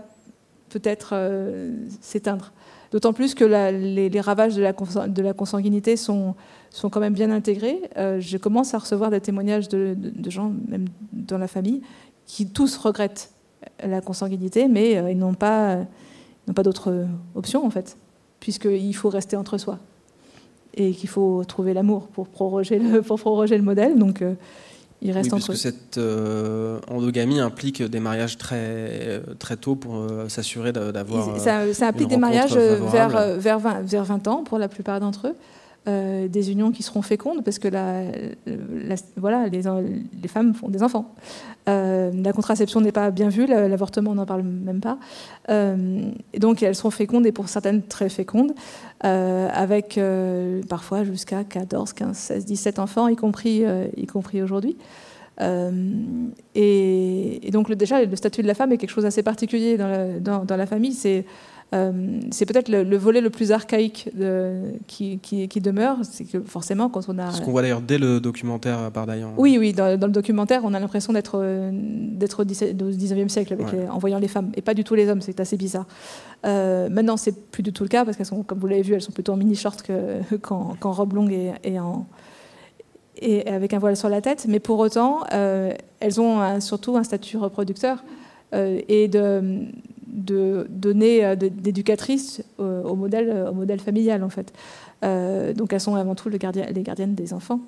[0.68, 2.52] peut-être euh, s'éteindre.
[2.94, 6.36] D'autant plus que les, ravages de la, consanguinité sont,
[6.70, 7.80] sont quand même bien intégrés.
[7.96, 9.96] Euh, je commence à recevoir des témoignages de,
[10.30, 11.82] gens, même dans la famille,
[12.24, 13.32] qui tous regrettent
[13.82, 15.78] la consanguinité, mais euh, ils n'ont pas,
[16.46, 17.96] n'ont pas d'autre option, en fait,
[18.38, 19.80] puisqu'il faut rester entre soi
[20.76, 23.98] et qu'il faut trouver l'amour pour proroger le, pour proroger le modèle.
[23.98, 24.34] Donc, euh,
[25.04, 30.28] il reste oui, entre cette euh, endogamie implique des mariages très, très tôt pour euh,
[30.28, 31.38] s'assurer d'avoir.
[31.38, 35.28] Ça, ça, implique des mariages vers, vers, 20, vers 20 ans pour la plupart d'entre
[35.28, 35.34] eux
[35.86, 37.68] euh, des unions qui seront fécondes parce que
[39.16, 41.14] voilà, les, femmes font des enfants.
[41.68, 44.98] Euh, la contraception n'est pas bien vue, l'avortement on n'en parle même pas.
[45.50, 48.54] Euh, et donc elles seront fécondes et pour certaines très fécondes,
[49.04, 54.78] euh, avec euh, parfois jusqu'à 14, 15, 16, 17 enfants, y compris, euh, compris aujourd'hui.
[56.54, 60.38] Et, donc déjà le statut de la femme est quelque chose d'assez particulier dans la,
[60.44, 60.94] dans la famille.
[60.94, 61.26] C'est
[62.30, 64.08] c'est peut-être le, volet le plus archaïque
[64.86, 67.32] qui, demeure, c'est que forcément quand on a...
[67.32, 69.30] Ce qu'on voit d'ailleurs dès le documentaire par d'ailleurs.
[69.36, 71.42] Oui, oui, dans, le documentaire, on a l'impression d'être
[71.72, 75.20] d'être au 19e siècle avec en voyant les femmes, et pas du tout les hommes,
[75.20, 75.86] c'est assez bizarre.
[76.44, 79.02] maintenant, c'est plus du tout le cas, parce qu'elles sont, comme vous l'avez vu, elles
[79.02, 79.82] sont plutôt en mini-short
[80.42, 81.32] qu'en robe longue
[81.64, 82.06] et, en,
[83.20, 87.36] et avec un voile sur la tête, mais pour autant, elles ont surtout un statut
[87.36, 88.04] reproducteur
[88.52, 89.66] et de,
[90.06, 94.52] de donner euh, d'éducatrices au, modèle, au modèle familial, en fait.
[95.04, 97.60] Euh, donc elles sont avant tout le gardien, les gardiennes des enfants.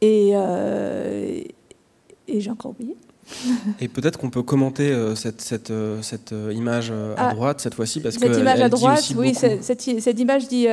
[0.00, 1.40] Et, euh,
[2.28, 2.96] et j'ai encore oublié.
[3.80, 8.14] Et peut-être qu'on peut commenter cette, cette, cette, image à ah, droite cette fois-ci parce
[8.14, 10.68] cette que image à droite, oui, cette, cette, image dit,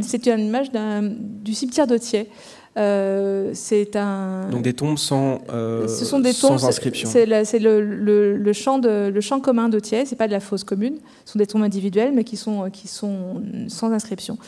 [0.00, 1.86] c'est une image du cimetière.
[1.90, 4.48] Euh, c'est un.
[4.50, 7.08] Donc des tombes sans, euh, Ce sont des tombes, sans inscription.
[7.10, 10.06] C'est le, le, le, champ de, le champ commun de Thiers.
[10.06, 10.96] C'est pas de la fosse commune.
[11.24, 14.38] Ce sont des tombes individuelles, mais qui sont, qui sont sans inscription.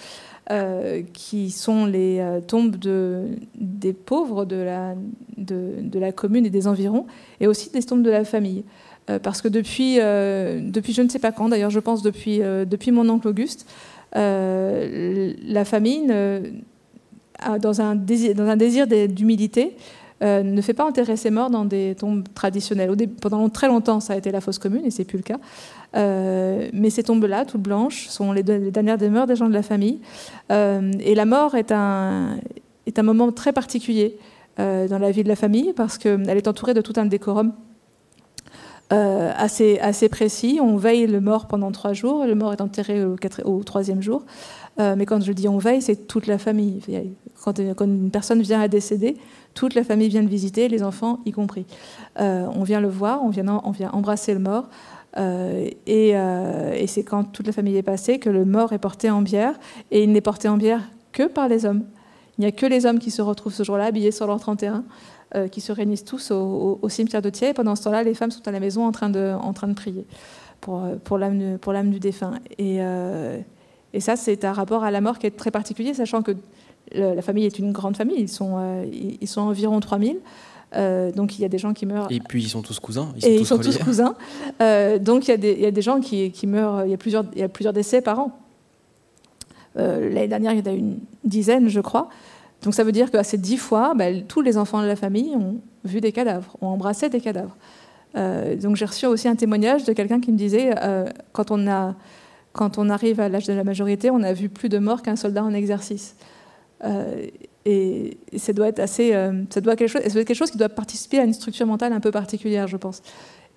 [0.50, 3.22] Euh, qui sont les tombes de,
[3.54, 4.94] des pauvres de la,
[5.38, 7.06] de, de, la commune et des environs,
[7.40, 8.64] et aussi des tombes de la famille.
[9.22, 13.08] parce que depuis, depuis je ne sais pas quand, d'ailleurs je pense depuis, depuis mon
[13.08, 13.66] oncle Auguste,
[14.12, 16.12] la famille
[17.60, 19.76] dans un désir, d'humilité,
[20.22, 22.90] euh, ne fait pas enterrer ses morts dans des tombes traditionnelles.
[23.20, 25.38] pendant très longtemps, ça a été la fosse commune, et c'est plus le cas.
[25.96, 30.00] Euh, mais ces tombes-là, toutes blanches, sont les, dernières demeures des gens de la famille.
[30.52, 32.38] Euh, et la mort est un,
[33.02, 34.18] moment très particulier
[34.56, 37.52] dans la vie de la famille, parce qu'elle est entourée de tout un décorum
[38.90, 40.60] assez, précis.
[40.62, 44.24] On veille le mort pendant trois jours, le mort est enterré au troisième jour.
[44.78, 46.80] Mais quand je dis on veille, c'est toute la famille.
[47.44, 49.16] Quand, une personne vient à décéder,
[49.54, 51.64] toute la famille vient le visiter, les enfants y compris.
[52.20, 53.46] Euh, on vient le voir, on vient,
[53.92, 54.68] embrasser le mort.
[55.16, 59.10] Euh, euh, et, c'est quand toute la famille est passée que le mort est porté
[59.10, 59.54] en bière.
[59.90, 61.84] Et il n'est porté en bière que par les hommes.
[62.36, 64.84] Il n'y a que les hommes qui se retrouvent ce jour-là habillés sur leur 31,
[65.50, 67.50] qui se réunissent tous au, cimetière de Thiers.
[67.50, 70.04] Et pendant ce temps-là, les femmes sont à la maison en train de, en prier
[70.60, 72.34] pour, pour l'âme du défunt.
[72.58, 72.80] Et,
[73.94, 76.32] et ça, c'est un rapport à la mort qui est très particulier, sachant que
[76.92, 80.18] la famille est une grande famille, ils sont, euh, ils sont environ 3000.
[80.74, 82.10] Euh, donc il y a des gens qui meurent.
[82.10, 83.12] Et puis ils sont tous cousins.
[83.16, 84.16] Ils sont et tous ils sont tous cousins.
[84.60, 86.90] Euh, donc il y, a des, il y, a des, gens qui, qui, meurent, il
[86.90, 88.38] y, a plusieurs, il y a plusieurs décès par an.
[89.76, 92.08] L'année dernière, il y en a une dizaine, je crois.
[92.62, 95.34] Donc ça veut dire que ces dix fois, bah, tous les enfants de la famille
[95.36, 97.56] ont vu des cadavres, ont embrassé des cadavres.
[98.14, 100.74] donc j'ai reçu aussi un témoignage de quelqu'un qui me disait,
[101.32, 101.94] quand, on a,
[102.54, 105.16] quand on arrive à l'âge de la majorité, on a vu plus de morts qu'un
[105.16, 106.14] soldat en exercice.
[106.84, 107.26] Euh,
[107.64, 111.18] et, ça doit être assez, euh, ça doit quelque chose, quelque chose qui doit participer
[111.18, 113.02] à une structure mentale un peu particulière, je pense,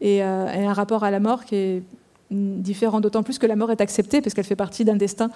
[0.01, 1.83] et, euh, un rapport à la mort qui est
[2.31, 5.29] différent, d'autant plus que la mort est acceptée parce qu'elle fait partie d'un destin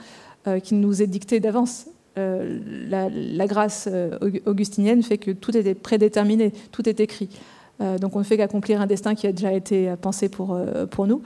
[0.62, 1.86] qui nous est dicté d'avance.
[2.18, 3.88] La, grâce
[4.45, 7.30] augustinienne fait que tout est prédéterminé, tout est écrit.
[7.80, 11.22] donc on ne fait qu'accomplir un destin qui a déjà été pensé pour nous.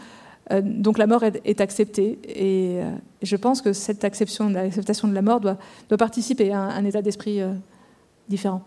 [0.51, 2.91] Euh, donc la mort est, acceptée et euh,
[3.21, 5.57] je pense que cette acceptation, l'acceptation de la mort doit,
[5.89, 7.53] doit participer à un, état d'esprit euh,
[8.29, 8.63] différent.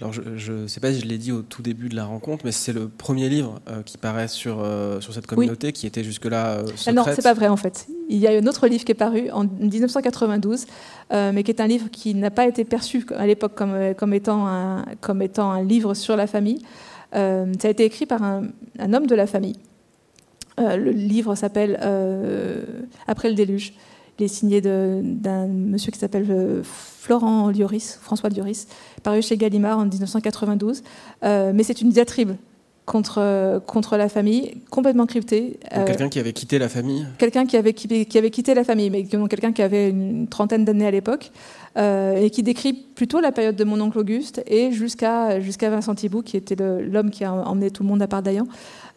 [0.00, 2.44] Alors je ne sais pas si je l'ai dit au tout début de la rencontre,
[2.44, 4.64] mais c'est le premier livre qui paraît sur,
[5.00, 6.84] sur cette communauté qui était jusque-là secrète.
[6.86, 7.88] Ah non, c'est pas vrai en fait.
[8.08, 10.66] Il y a un autre livre qui est paru en 1992,
[11.10, 14.46] mais qui est un livre qui n'a pas été perçu à l'époque comme, comme, étant
[14.46, 16.62] un, comme étant un livre sur la famille.
[17.10, 17.18] ça
[17.64, 18.44] a été écrit par un,
[18.78, 19.56] un homme de la famille
[20.58, 22.62] le livre s'appelle euh,
[23.06, 23.74] Après le déluge.
[24.18, 28.66] Il est signé d'un monsieur qui s'appelle euh, Florent Lioris, François Lioris,
[29.04, 30.82] paru chez Gallimard en 1992.
[31.22, 32.32] mais c'est une diatribe
[32.84, 35.60] contre, contre la famille, complètement cryptée.
[35.70, 39.04] quelqu'un qui avait quitté la famille Quelqu'un qui avait, qui, avait quitté la famille, mais
[39.04, 41.30] quelqu'un qui avait une trentaine d'années à l'époque,
[41.78, 46.22] et qui décrit plutôt la période de mon oncle Auguste et jusqu'à jusqu'à Vincent Thibault,
[46.22, 48.46] qui était l'homme qui a emmené tout le monde à part d'Ayan.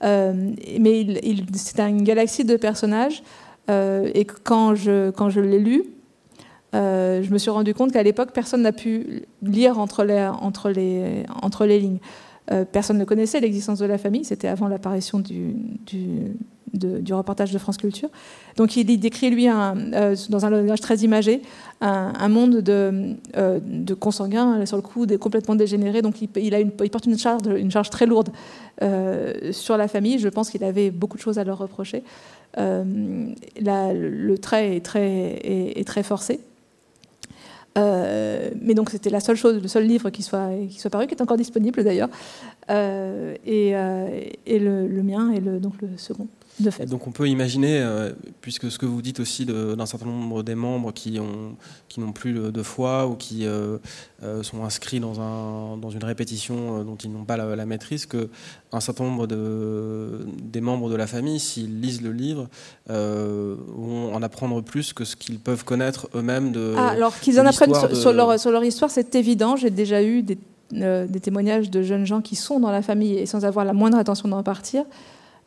[0.04, 0.34] Euh,
[0.80, 1.06] mais
[1.54, 3.24] c'est une galaxie de personnages.
[3.70, 5.84] Euh, et quand je, quand je l'ai lu,
[6.74, 10.70] euh, je me suis rendu compte qu'à l'époque, personne n'a pu lire entre les, entre
[10.70, 12.00] les, entre les lignes.
[12.72, 15.56] Personne ne connaissait l'existence de la famille, c'était avant l'apparition du,
[17.12, 18.10] reportage de France Culture.
[18.58, 19.76] Donc il décrit, lui, un,
[20.30, 21.42] dans un langage très imagé,
[21.82, 26.02] un, monde de, de, consanguins, sur le coup, complètement dégénérés.
[26.02, 28.30] Donc il, a une, porte une charge, très lourde
[28.82, 32.04] euh, sur la famille, je pense qu'il avait beaucoup de choses à leur reprocher.
[32.58, 32.84] Euh,
[33.56, 36.40] le trait est, très forcé.
[37.78, 41.08] Euh, mais donc c'était la seule chose, le seul livre qui soit, qui soit paru,
[41.08, 42.10] qui est encore disponible d'ailleurs,
[42.70, 43.74] et,
[44.46, 46.28] et le, mien le, donc le second.
[46.62, 46.86] De fait.
[46.86, 50.56] Donc on peut imaginer, euh, puisque ce que vous dites aussi d'un certain nombre des
[50.56, 51.56] membres qui ont
[51.90, 53.78] qui n'ont plus de foi ou qui euh,
[54.24, 58.30] euh, sont inscrits dans un dans une répétition dont ils n'ont pas la, maîtrise, que
[58.72, 62.48] un certain nombre de des membres de la famille, s'ils lisent le livre,
[62.88, 66.74] vont en apprendre plus que ce qu'ils peuvent connaître eux-mêmes de.
[66.78, 69.56] Ah, alors qu'ils en apprennent sur, leur sur leur histoire, c'est évident.
[69.56, 70.38] J'ai déjà eu des
[70.74, 73.98] des témoignages de jeunes gens qui sont dans la famille et sans avoir la moindre
[73.98, 74.86] intention d'en partir,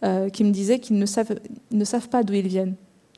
[0.03, 1.39] euh, qui me disaient qu'ils ne savent,
[1.71, 2.75] ne savent pas d'où ils viennent.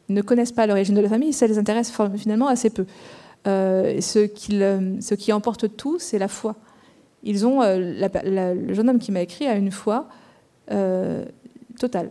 [0.09, 2.87] Ils ne connaissent pas l'origine de la famille, ça les intéresse finalement assez peu.
[3.49, 4.59] Euh, ce, qui,
[5.01, 6.55] ce, qui, emporte tout, c'est la foi.
[7.25, 10.09] Ils ont, euh, le jeune homme qui m'a écrit a une foi
[11.79, 12.11] totale.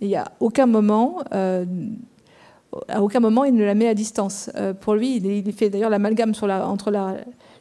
[0.00, 4.50] Il n'y a aucun moment, à aucun moment, il ne la met à distance.
[4.80, 7.16] pour lui, il, fait d'ailleurs l'amalgame entre la,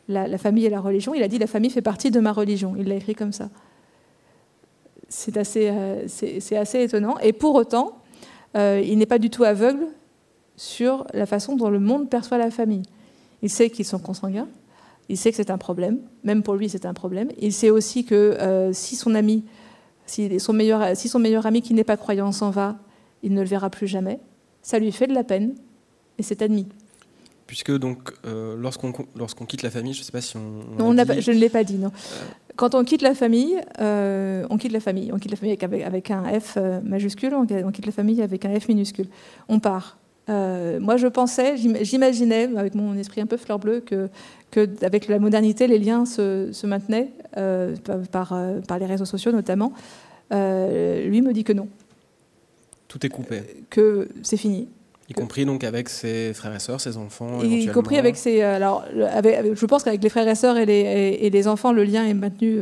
[0.07, 1.13] la, famille et la religion.
[1.13, 2.75] Il a dit la famille fait partie de ma religion.
[2.77, 3.49] Il l'a écrit comme ça
[5.09, 6.07] c'est assez, euh,
[6.55, 7.17] assez étonnant.
[7.19, 7.97] Et pour autant,
[8.55, 9.87] euh, il n'est pas du tout aveugle
[10.55, 12.83] sur la façon dont le monde perçoit la famille.
[13.41, 14.47] Il sait qu'ils sont consanguins,
[15.09, 17.29] il sait que c'est un problème, même pour lui c'est un problème.
[17.39, 19.43] Il sait aussi que euh, si son ami,
[20.05, 22.77] si son meilleur ami qui n'est pas croyant s'en va,
[23.23, 24.19] il ne le verra plus jamais.
[24.61, 25.55] Ça lui fait de la peine
[26.17, 26.67] et c'est admis.
[27.53, 28.13] Puisque donc
[28.57, 30.63] lorsqu'on lorsqu'on quitte la famille, je ne sais pas si on.
[30.79, 31.91] non, je ne l'ai pas dit, non.
[32.55, 35.11] Quand on quitte la famille, euh, on quitte la famille.
[35.11, 38.59] On quitte la famille avec, un F euh, majuscule, on, quitte la famille avec un
[38.59, 39.07] F minuscule.
[39.49, 39.97] On part.
[40.29, 44.09] Euh, moi, je pensais, j'imaginais, avec mon esprit un peu fleur bleue, que,
[44.51, 47.11] que avec la modernité, les liens se, maintenaient
[48.11, 49.73] par, par les réseaux sociaux notamment.
[50.31, 51.67] lui me dit que non.
[52.87, 53.41] Tout est coupé.
[53.71, 54.67] que c'est fini.
[55.09, 57.41] Y compris donc avec ses frères et sœurs, ses enfants.
[57.43, 58.41] Y compris avec ses.
[58.41, 61.83] Euh, alors, je pense qu'avec les frères et sœurs et les, et, les, enfants, le
[61.83, 62.59] lien est maintenu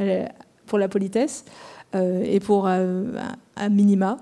[0.00, 0.26] euh,
[0.66, 1.44] pour la politesse
[1.94, 3.04] euh, et pour un,
[3.70, 4.18] minima.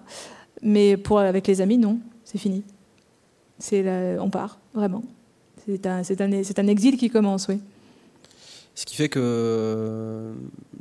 [0.62, 2.62] Mais pour, avec les amis, non, c'est fini.
[3.58, 3.84] C'est
[4.20, 5.02] on part, vraiment.
[5.66, 7.60] C'est un, un, un exil qui commence, oui.
[8.78, 10.32] Ce qui fait que euh,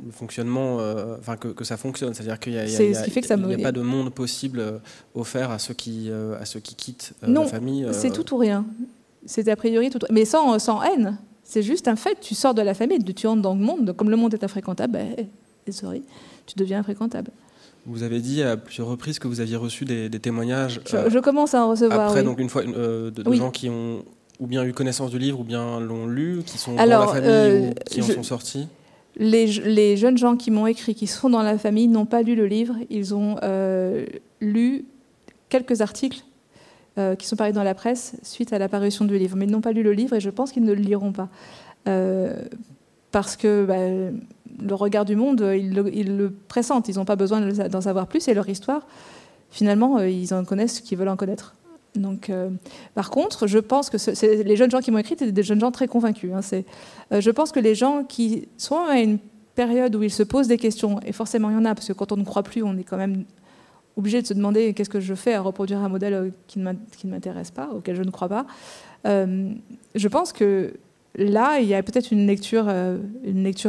[0.06, 4.14] le fonctionnement, euh, enfin que, ça fonctionne, c'est-à-dire qu'il n'y a, a, pas de monde
[4.14, 4.78] possible euh,
[5.16, 7.88] offert à ceux qui, à ceux qui quittent la famille.
[7.90, 8.64] c'est tout ou rien.
[9.26, 11.18] C'est a priori tout, mais sans, sans haine.
[11.42, 12.16] C'est juste un fait.
[12.20, 13.92] Tu sors de la famille, tu entres dans le monde.
[13.96, 16.04] Comme le monde est infréquentable, ben, sorry,
[16.46, 17.32] tu deviens infréquentable.
[17.84, 20.80] Vous avez dit à plusieurs reprises que vous aviez reçu des, témoignages.
[20.86, 22.10] Je, commence à en recevoir.
[22.10, 24.04] Après, donc une fois, de, gens qui ont
[24.40, 27.30] ou bien eu connaissance du livre, ou bien l'ont lu, qui sont dans la famille
[27.30, 28.68] euh, ou qui en sont sortis
[29.16, 32.36] les, les, jeunes gens qui m'ont écrit, qui sont dans la famille, n'ont pas lu
[32.36, 32.76] le livre.
[32.88, 34.06] Ils ont euh,
[34.40, 34.84] lu
[35.48, 36.22] quelques articles
[36.98, 39.60] euh, qui sont parus dans la presse suite à l'apparition du livre, mais ils n'ont
[39.60, 41.28] pas lu le livre et je pense qu'ils ne le liront pas.
[43.10, 44.14] parce que bah,
[44.60, 46.88] le regard du monde, ils le, ils le pressentent.
[46.88, 48.86] Ils n'ont pas besoin d'en savoir plus et leur histoire,
[49.50, 51.56] finalement, ils en connaissent ce qu'ils veulent en connaître.
[51.94, 52.50] Donc, euh,
[52.94, 53.96] par contre, je pense que
[54.42, 56.30] les jeunes gens qui m'ont écrit étaient des jeunes gens très convaincus.
[56.34, 56.40] Hein,
[57.12, 59.18] euh, je pense que les gens qui sont à une
[59.54, 61.92] période où ils se posent des questions, et forcément il y en a, parce que
[61.92, 63.24] quand on ne croit plus, on est quand même
[63.96, 66.72] obligé de se demander qu'est-ce que je fais à reproduire un modèle euh, qui ne
[67.04, 68.46] m'intéresse pas, auquel je ne crois pas.
[69.04, 70.74] je pense que
[71.16, 72.70] là, il y a peut-être une lecture,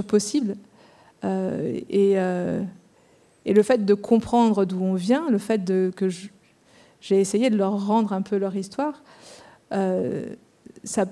[0.04, 0.56] possible.
[1.24, 2.12] et,
[3.46, 6.28] et, le fait de comprendre d'où on vient, le fait de, que je,
[7.02, 9.02] j'ai essayé de leur rendre un peu leur histoire,
[9.72, 10.26] euh,
[10.84, 11.06] ça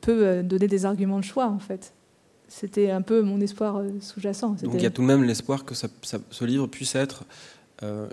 [0.00, 1.92] peut euh, donner des arguments de choix en fait.
[2.48, 4.56] C'était un peu mon espoir euh, sous-jacent.
[4.62, 7.24] Donc il y a tout de même l'espoir que ce livre puisse être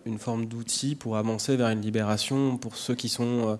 [0.06, 3.58] une forme d'outil pour avancer vers une libération pour ceux qui sont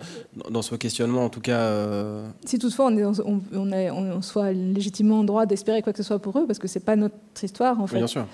[0.52, 2.22] dans ce questionnement, en tout cas.
[2.46, 6.20] Si toutefois on, est, on, on, soit légitimement en droit d'espérer quoi que ce soit
[6.20, 7.98] pour eux, parce que c'est pas notre histoire en fait.
[7.98, 8.28] bien sûr.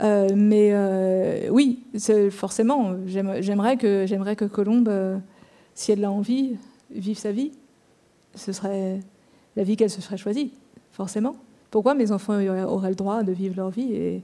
[0.00, 1.80] Euh, mais euh, oui,
[2.30, 5.18] forcément, j'aimerais que, Colombe, euh,
[5.74, 6.56] si elle a envie,
[6.90, 7.52] vive sa vie.
[8.34, 9.00] Ce serait
[9.56, 10.52] la vie qu'elle se serait choisie,
[10.92, 11.36] forcément.
[11.70, 14.22] Pourquoi mes enfants auraient le droit de vivre leur vie et,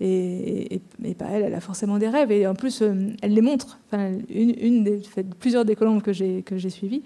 [0.00, 2.32] et, pas elle, elle a forcément des rêves.
[2.32, 3.78] Et en plus, elle les montre.
[3.86, 5.00] Enfin, une,
[5.38, 7.02] plusieurs des colombes que j'ai, que j'ai suivies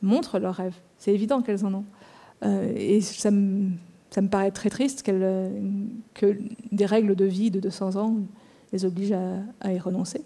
[0.00, 0.76] montrent leurs rêves.
[0.96, 1.84] C'est évident qu'elles en ont.
[2.76, 3.70] et ça me
[4.10, 6.38] ça me paraît très triste que
[6.72, 8.16] des règles de vie de 200 ans
[8.72, 9.16] les obligent
[9.60, 10.22] à, y renoncer.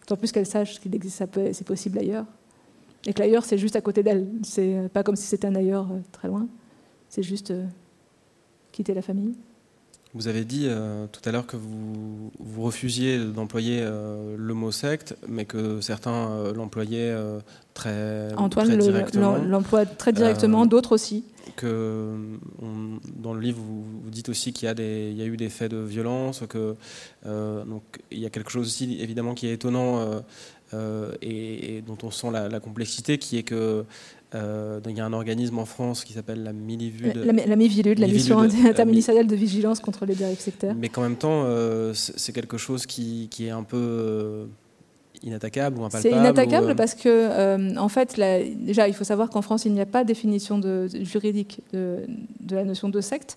[0.00, 2.26] D'autant plus qu'elles sachent qu'il existe, c'est possible ailleurs.
[3.06, 4.28] Et que l'ailleurs, c'est juste à côté d'elles.
[4.42, 6.46] C'est pas comme si c'était un ailleurs euh, très loin.
[7.08, 7.64] C'est juste euh,
[8.72, 9.34] quitter la famille.
[10.14, 15.16] Vous avez dit euh, tout à l'heure que vous, vous refusiez d'employer le mot secte,
[15.28, 17.14] mais que certains l'employaient
[17.74, 19.36] très, Antoine directement.
[19.36, 21.24] l'emploie très directement, d'autres aussi
[21.56, 22.14] que
[23.16, 26.42] dans le livre, vous, dites aussi qu'il y, y, a eu des faits de violence,
[26.48, 26.76] que
[27.24, 30.22] donc il y a quelque chose aussi évidemment qui est étonnant
[31.22, 33.84] et, dont on sent la, la complexité, qui est que
[34.34, 37.16] euh, il y a un organisme en France qui s'appelle la MIVILUD.
[37.16, 40.74] La, la, MIVILUD, la mission interministérielle de vigilance contre les dérives sectaires.
[40.76, 44.46] Mais qu'en même temps, euh, c'est quelque chose qui, qui, est un peu euh,
[45.22, 46.14] inattaquable ou impalpable.
[46.14, 48.20] C'est inattaquable parce que, en fait,
[48.60, 52.06] déjà, il faut savoir qu'en France, il n'y a pas de définition de, juridique de,
[52.40, 53.36] de, la notion de secte.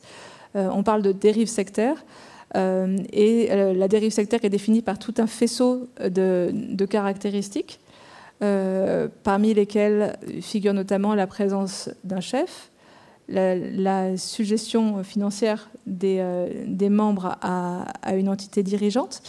[0.53, 2.05] on parle de dérive sectaire.
[2.55, 7.79] et la dérive sectaire est définie par tout un faisceau de, de caractéristiques
[8.43, 12.71] euh, parmi lesquels figure notamment la présence d'un chef,
[13.29, 19.23] la, suggestion financière des, euh, membres à, une entité dirigeante,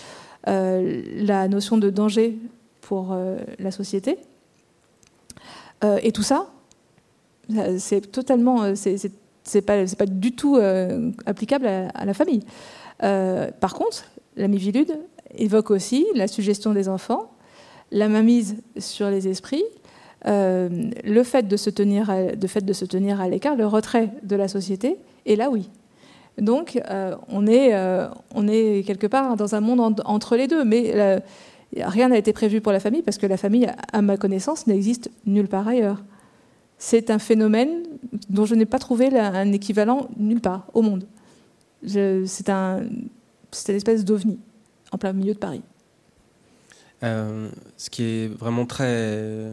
[0.49, 2.37] euh, la notion de danger
[2.81, 3.17] pour
[3.59, 4.19] la société.
[6.03, 6.49] et tout ça,
[7.79, 10.59] c'est totalement, c'est pas, du tout
[11.25, 12.43] applicable à, la famille.
[12.99, 14.05] par contre,
[14.37, 14.99] la Mivilude
[15.37, 17.34] évoque aussi la suggestion des enfants,
[17.91, 19.65] la mainmise sur les esprits,
[20.27, 20.69] euh,
[21.05, 22.17] le fait de se tenir, à,
[22.47, 25.71] fait de se tenir à l'écart, le retrait de la société, et là oui.
[26.39, 30.65] Donc euh, on, est, euh, on est quelque part dans un monde entre les deux,
[30.65, 31.23] mais
[31.77, 35.11] rien n'a été prévu pour la famille parce que la famille, à ma connaissance, n'existe
[35.27, 36.03] nulle part ailleurs.
[36.79, 37.85] C'est un phénomène
[38.31, 41.05] dont je n'ai pas trouvé un équivalent nulle part au monde.
[41.87, 44.39] C'est un, une espèce d'ovni
[44.91, 45.63] en plein milieu de Paris.
[47.05, 49.51] Euh, ce qui est vraiment très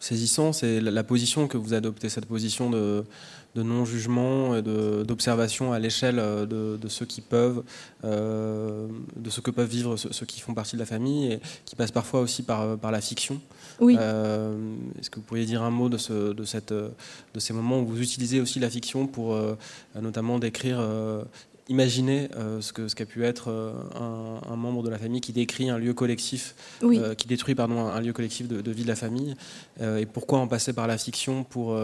[0.00, 3.04] saisissant, c'est la, position que vous adoptez, cette position de,
[3.56, 7.62] non-jugement et d'observation à l'échelle de, ceux qui peuvent,
[8.04, 11.74] euh, de ce que peuvent vivre ceux, qui font partie de la famille et qui
[11.74, 13.40] passent parfois aussi par, par la fiction.
[13.80, 13.96] Oui.
[13.98, 14.54] Euh,
[15.00, 17.86] est-ce que vous pourriez dire un mot de, ce, de, cette, de ces moments où
[17.86, 19.38] vous utilisez aussi la fiction pour
[19.94, 20.84] notamment décrire
[21.68, 25.32] Imaginez euh, ce qu'a ce qu'a pu être euh, un, membre de la famille qui
[25.32, 28.96] décrit un lieu collectif, euh, qui détruit pardon, un, lieu collectif de, vie de la
[28.96, 29.34] famille,
[29.80, 31.76] et pourquoi en passer par la fiction pour,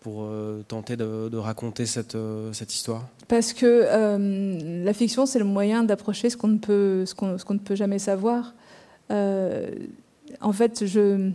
[0.00, 0.28] pour
[0.68, 2.16] tenter de, raconter cette,
[2.52, 3.08] cette, histoire?
[3.26, 7.44] Parce que la fiction, c'est le moyen d'approcher ce qu'on ne, peut, ce qu'on, ce
[7.44, 8.54] qu'on ne peut jamais savoir.
[9.10, 11.30] en fait, je euh,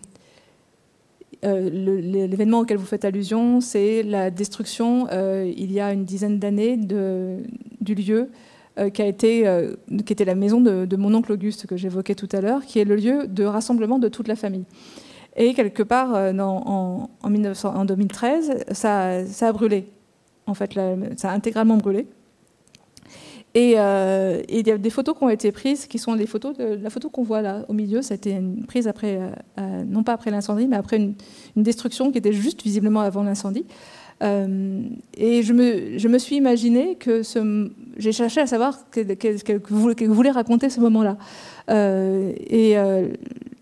[1.43, 6.77] l'événement auquel vous faites allusion, c'est la destruction, euh, il y a une dizaine d'années,
[6.77, 8.29] du lieu
[8.77, 9.45] euh, qui, a été,
[10.05, 12.85] qui était la maison de, mon oncle Auguste que j'évoquais tout à l'heure, qui est
[12.85, 14.65] le lieu de rassemblement de toute la famille.
[15.37, 19.87] Et quelque part, en, en, 1900, en 2013, ça, ça, a brûlé.
[20.47, 20.79] En fait,
[21.17, 22.07] ça a intégralement brûlé.
[23.55, 26.57] Euh, et, il y a des photos qui ont été prises, qui sont les photos
[26.57, 28.01] de la photo qu'on voit là au milieu.
[28.01, 29.29] C'était une prise après, euh,
[29.59, 31.13] euh, non pas après l'incendie, mais après une,
[31.55, 33.65] destruction qui était juste visiblement avant l'incendie.
[34.21, 37.21] et je me, je me, suis imaginé que
[37.97, 41.17] j'ai cherché à savoir ce que, vous, voulez raconter ce moment-là.
[41.69, 42.75] et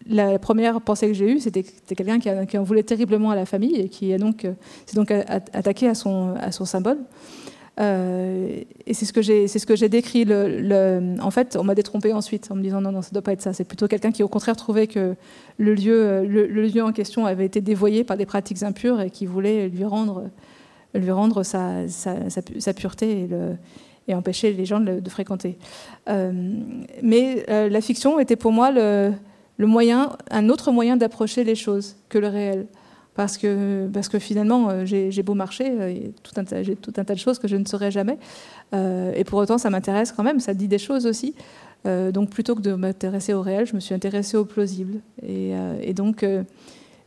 [0.09, 3.45] la première pensée que j'ai eue, c'était quelqu'un qui, qui, en voulait terriblement à la
[3.45, 4.47] famille et qui a donc,
[4.85, 6.97] s'est donc attaqué à son, à son symbole.
[7.79, 10.25] Euh, et c'est ce que j'ai, c'est ce que j'ai décrit.
[11.21, 13.41] En fait, on m'a détrompé ensuite en me disant non, non, ça doit pas être
[13.41, 13.53] ça.
[13.53, 15.15] C'est plutôt quelqu'un qui, au contraire, trouvait que
[15.57, 19.25] le lieu, le, lieu en question avait été dévoyé par des pratiques impures et qui
[19.25, 20.29] voulait lui rendre,
[20.93, 21.85] lui rendre sa,
[22.75, 23.27] pureté
[24.07, 25.57] et, empêcher les gens de, fréquenter.
[26.09, 26.31] Euh,
[27.01, 29.15] mais euh, la fiction était pour moi le
[29.59, 32.67] moyen, un autre moyen d'approcher les choses que le réel
[33.15, 33.89] parce que,
[34.19, 35.93] finalement, euh, j'ai beau marcher, euh,
[36.63, 38.17] j'ai tout, un tas de choses que je ne saurais jamais.
[38.73, 41.35] Euh, et pour autant, ça m'intéresse quand même, ça dit des choses aussi.
[41.85, 45.01] donc plutôt que de m'intéresser au réel, je me suis intéressée au plausible.
[45.21, 46.25] Et, donc,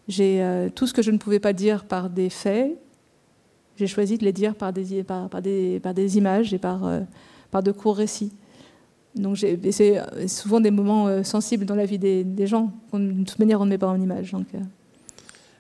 [0.07, 2.77] j'ai tout ce que je ne pouvais pas dire par des faits,
[3.77, 6.81] j'ai choisi de les dire par des, images et par,
[7.51, 8.33] par de courts récits.
[9.15, 12.71] Donc c'est souvent des moments sensibles dans la vie des, des gens.
[12.93, 14.33] De toute manière, on ne met pas en image.
[14.33, 14.49] Donc,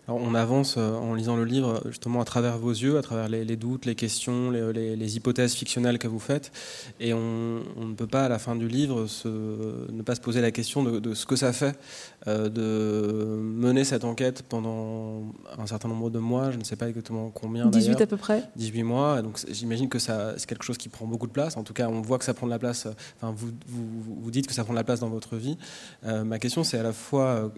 [0.08, 3.56] on avance euh, en lisant le livre justement à travers vos yeux, à travers les,
[3.56, 6.52] doutes, les questions, les, hypothèses fictionnelles que vous faites,
[7.00, 10.50] et on, ne peut pas à la fin du livre ne pas se poser la
[10.50, 11.78] question de, ce que ça fait
[12.26, 15.22] euh, de mener cette enquête pendant
[15.58, 17.66] un certain nombre de mois, je ne sais pas exactement combien.
[17.66, 18.42] 18 à peu près.
[18.56, 21.56] 18 mois, donc j'imagine que c'est quelque chose qui prend beaucoup de place.
[21.56, 22.86] En tout cas, on voit que ça prend de la place.
[23.16, 25.56] Enfin, vous, vous, dites que ça prend de la place dans votre vie.
[26.04, 27.52] Euh, ma question, c'est à la fois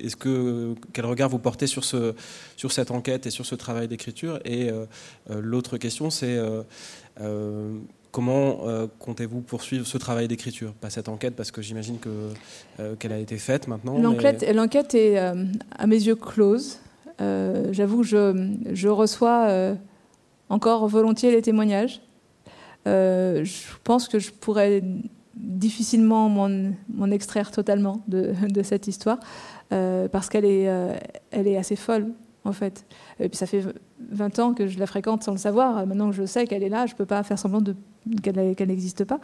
[0.00, 2.14] est-ce que quel regard vous portez sur ce
[2.56, 4.40] sur cette enquête et sur ce travail d'écriture?
[4.44, 4.84] Et euh,
[5.30, 6.38] euh, l'autre question, c'est
[7.20, 7.78] euh,
[8.12, 8.60] comment
[8.98, 10.72] comptez-vous poursuivre ce travail d'écriture?
[10.72, 13.98] Pas cette enquête, parce que j'imagine que qu'elle a été faite maintenant.
[13.98, 16.78] L'enquête, l'enquête est à mes yeux close.
[17.18, 19.74] J'avoue, je, je reçois
[20.48, 22.00] encore volontiers les témoignages.
[22.86, 24.82] je pense que je pourrais
[25.38, 29.18] difficilement m'en extraire totalement de, cette histoire,
[29.70, 30.68] parce qu'elle est,
[31.30, 32.08] elle est assez folle,
[32.44, 32.84] en fait.
[33.20, 33.62] Et puis ça fait
[34.10, 35.86] 20 ans que je la fréquente sans le savoir.
[35.86, 37.60] Maintenant que je sais qu'elle est là, je ne peux pas faire semblant
[38.22, 39.20] qu'elle n'existe pas.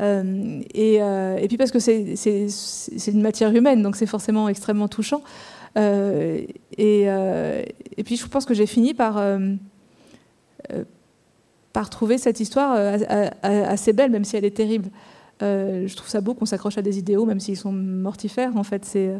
[0.00, 5.22] Euh, euh, et, puis parce que c'est une matière humaine, donc c'est forcément extrêmement touchant.
[5.76, 6.40] Euh,
[6.76, 9.22] et, puis je pense que j'ai fini par,
[11.72, 12.98] par trouver cette histoire
[13.42, 14.90] assez belle, même si elle est terrible.
[15.40, 18.56] Je trouve ça beau qu'on s'accroche à des idéaux, même s'ils sont mortifères.
[18.56, 19.14] En fait, c'est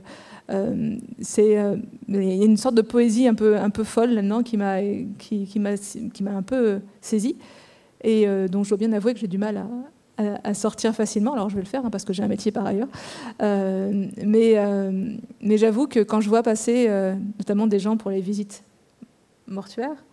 [0.50, 1.76] euh, c'est euh,
[2.08, 4.82] il y a une sorte de poésie un peu un peu folle là-dedans qui m'a
[5.18, 7.36] qui, qui m'a un peu saisie
[8.02, 9.64] et euh, donc je dois bien avouer que j'ai du mal
[10.18, 11.32] à, à, sortir facilement.
[11.32, 12.88] Alors je vais le faire hein, parce que j'ai un métier par ailleurs.
[13.40, 14.56] mais
[15.40, 16.90] mais j'avoue que quand je vois passer
[17.38, 18.64] notamment des gens pour les visites
[19.46, 20.04] mortuaires,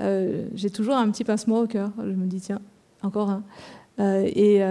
[0.00, 1.92] j'ai toujours un petit pincement au cœur.
[1.98, 2.60] Je me dis tiens
[3.02, 3.42] encore un.
[3.98, 4.62] Et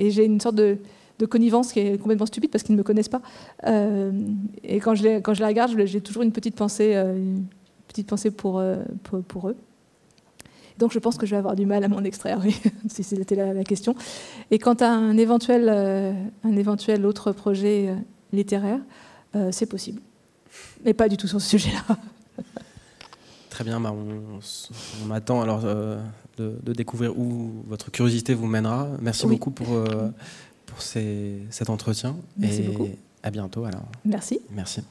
[0.00, 0.78] et j'ai une sorte de
[1.26, 3.22] connivence qui est complètement stupide parce qu'ils ne me connaissent pas.
[3.66, 4.10] Euh,
[4.64, 7.36] et quand je, les, regarde, j'ai toujours une petite pensée, euh,
[7.86, 8.76] petite pensée pour, euh,
[9.44, 9.56] eux.
[10.78, 12.40] Donc je pense que je vais avoir du mal à m'en extraire,
[12.88, 13.94] si c'était la, la, question.
[14.50, 17.94] Et quant à un éventuel, un éventuel autre projet
[18.32, 18.80] littéraire,
[19.50, 20.00] c'est possible.
[20.86, 21.98] Mais pas du tout sur ce sujet-là.
[23.50, 24.40] Très bien, bah on,
[25.06, 25.66] on, attend alors
[26.40, 28.88] de, de, découvrir où votre curiosité vous mènera.
[29.00, 29.68] Merci beaucoup pour
[30.66, 32.16] pour cet entretien.
[32.36, 32.88] Merci et beaucoup.
[33.22, 33.86] À bientôt alors.
[34.04, 34.40] Merci.
[34.50, 34.82] Merci.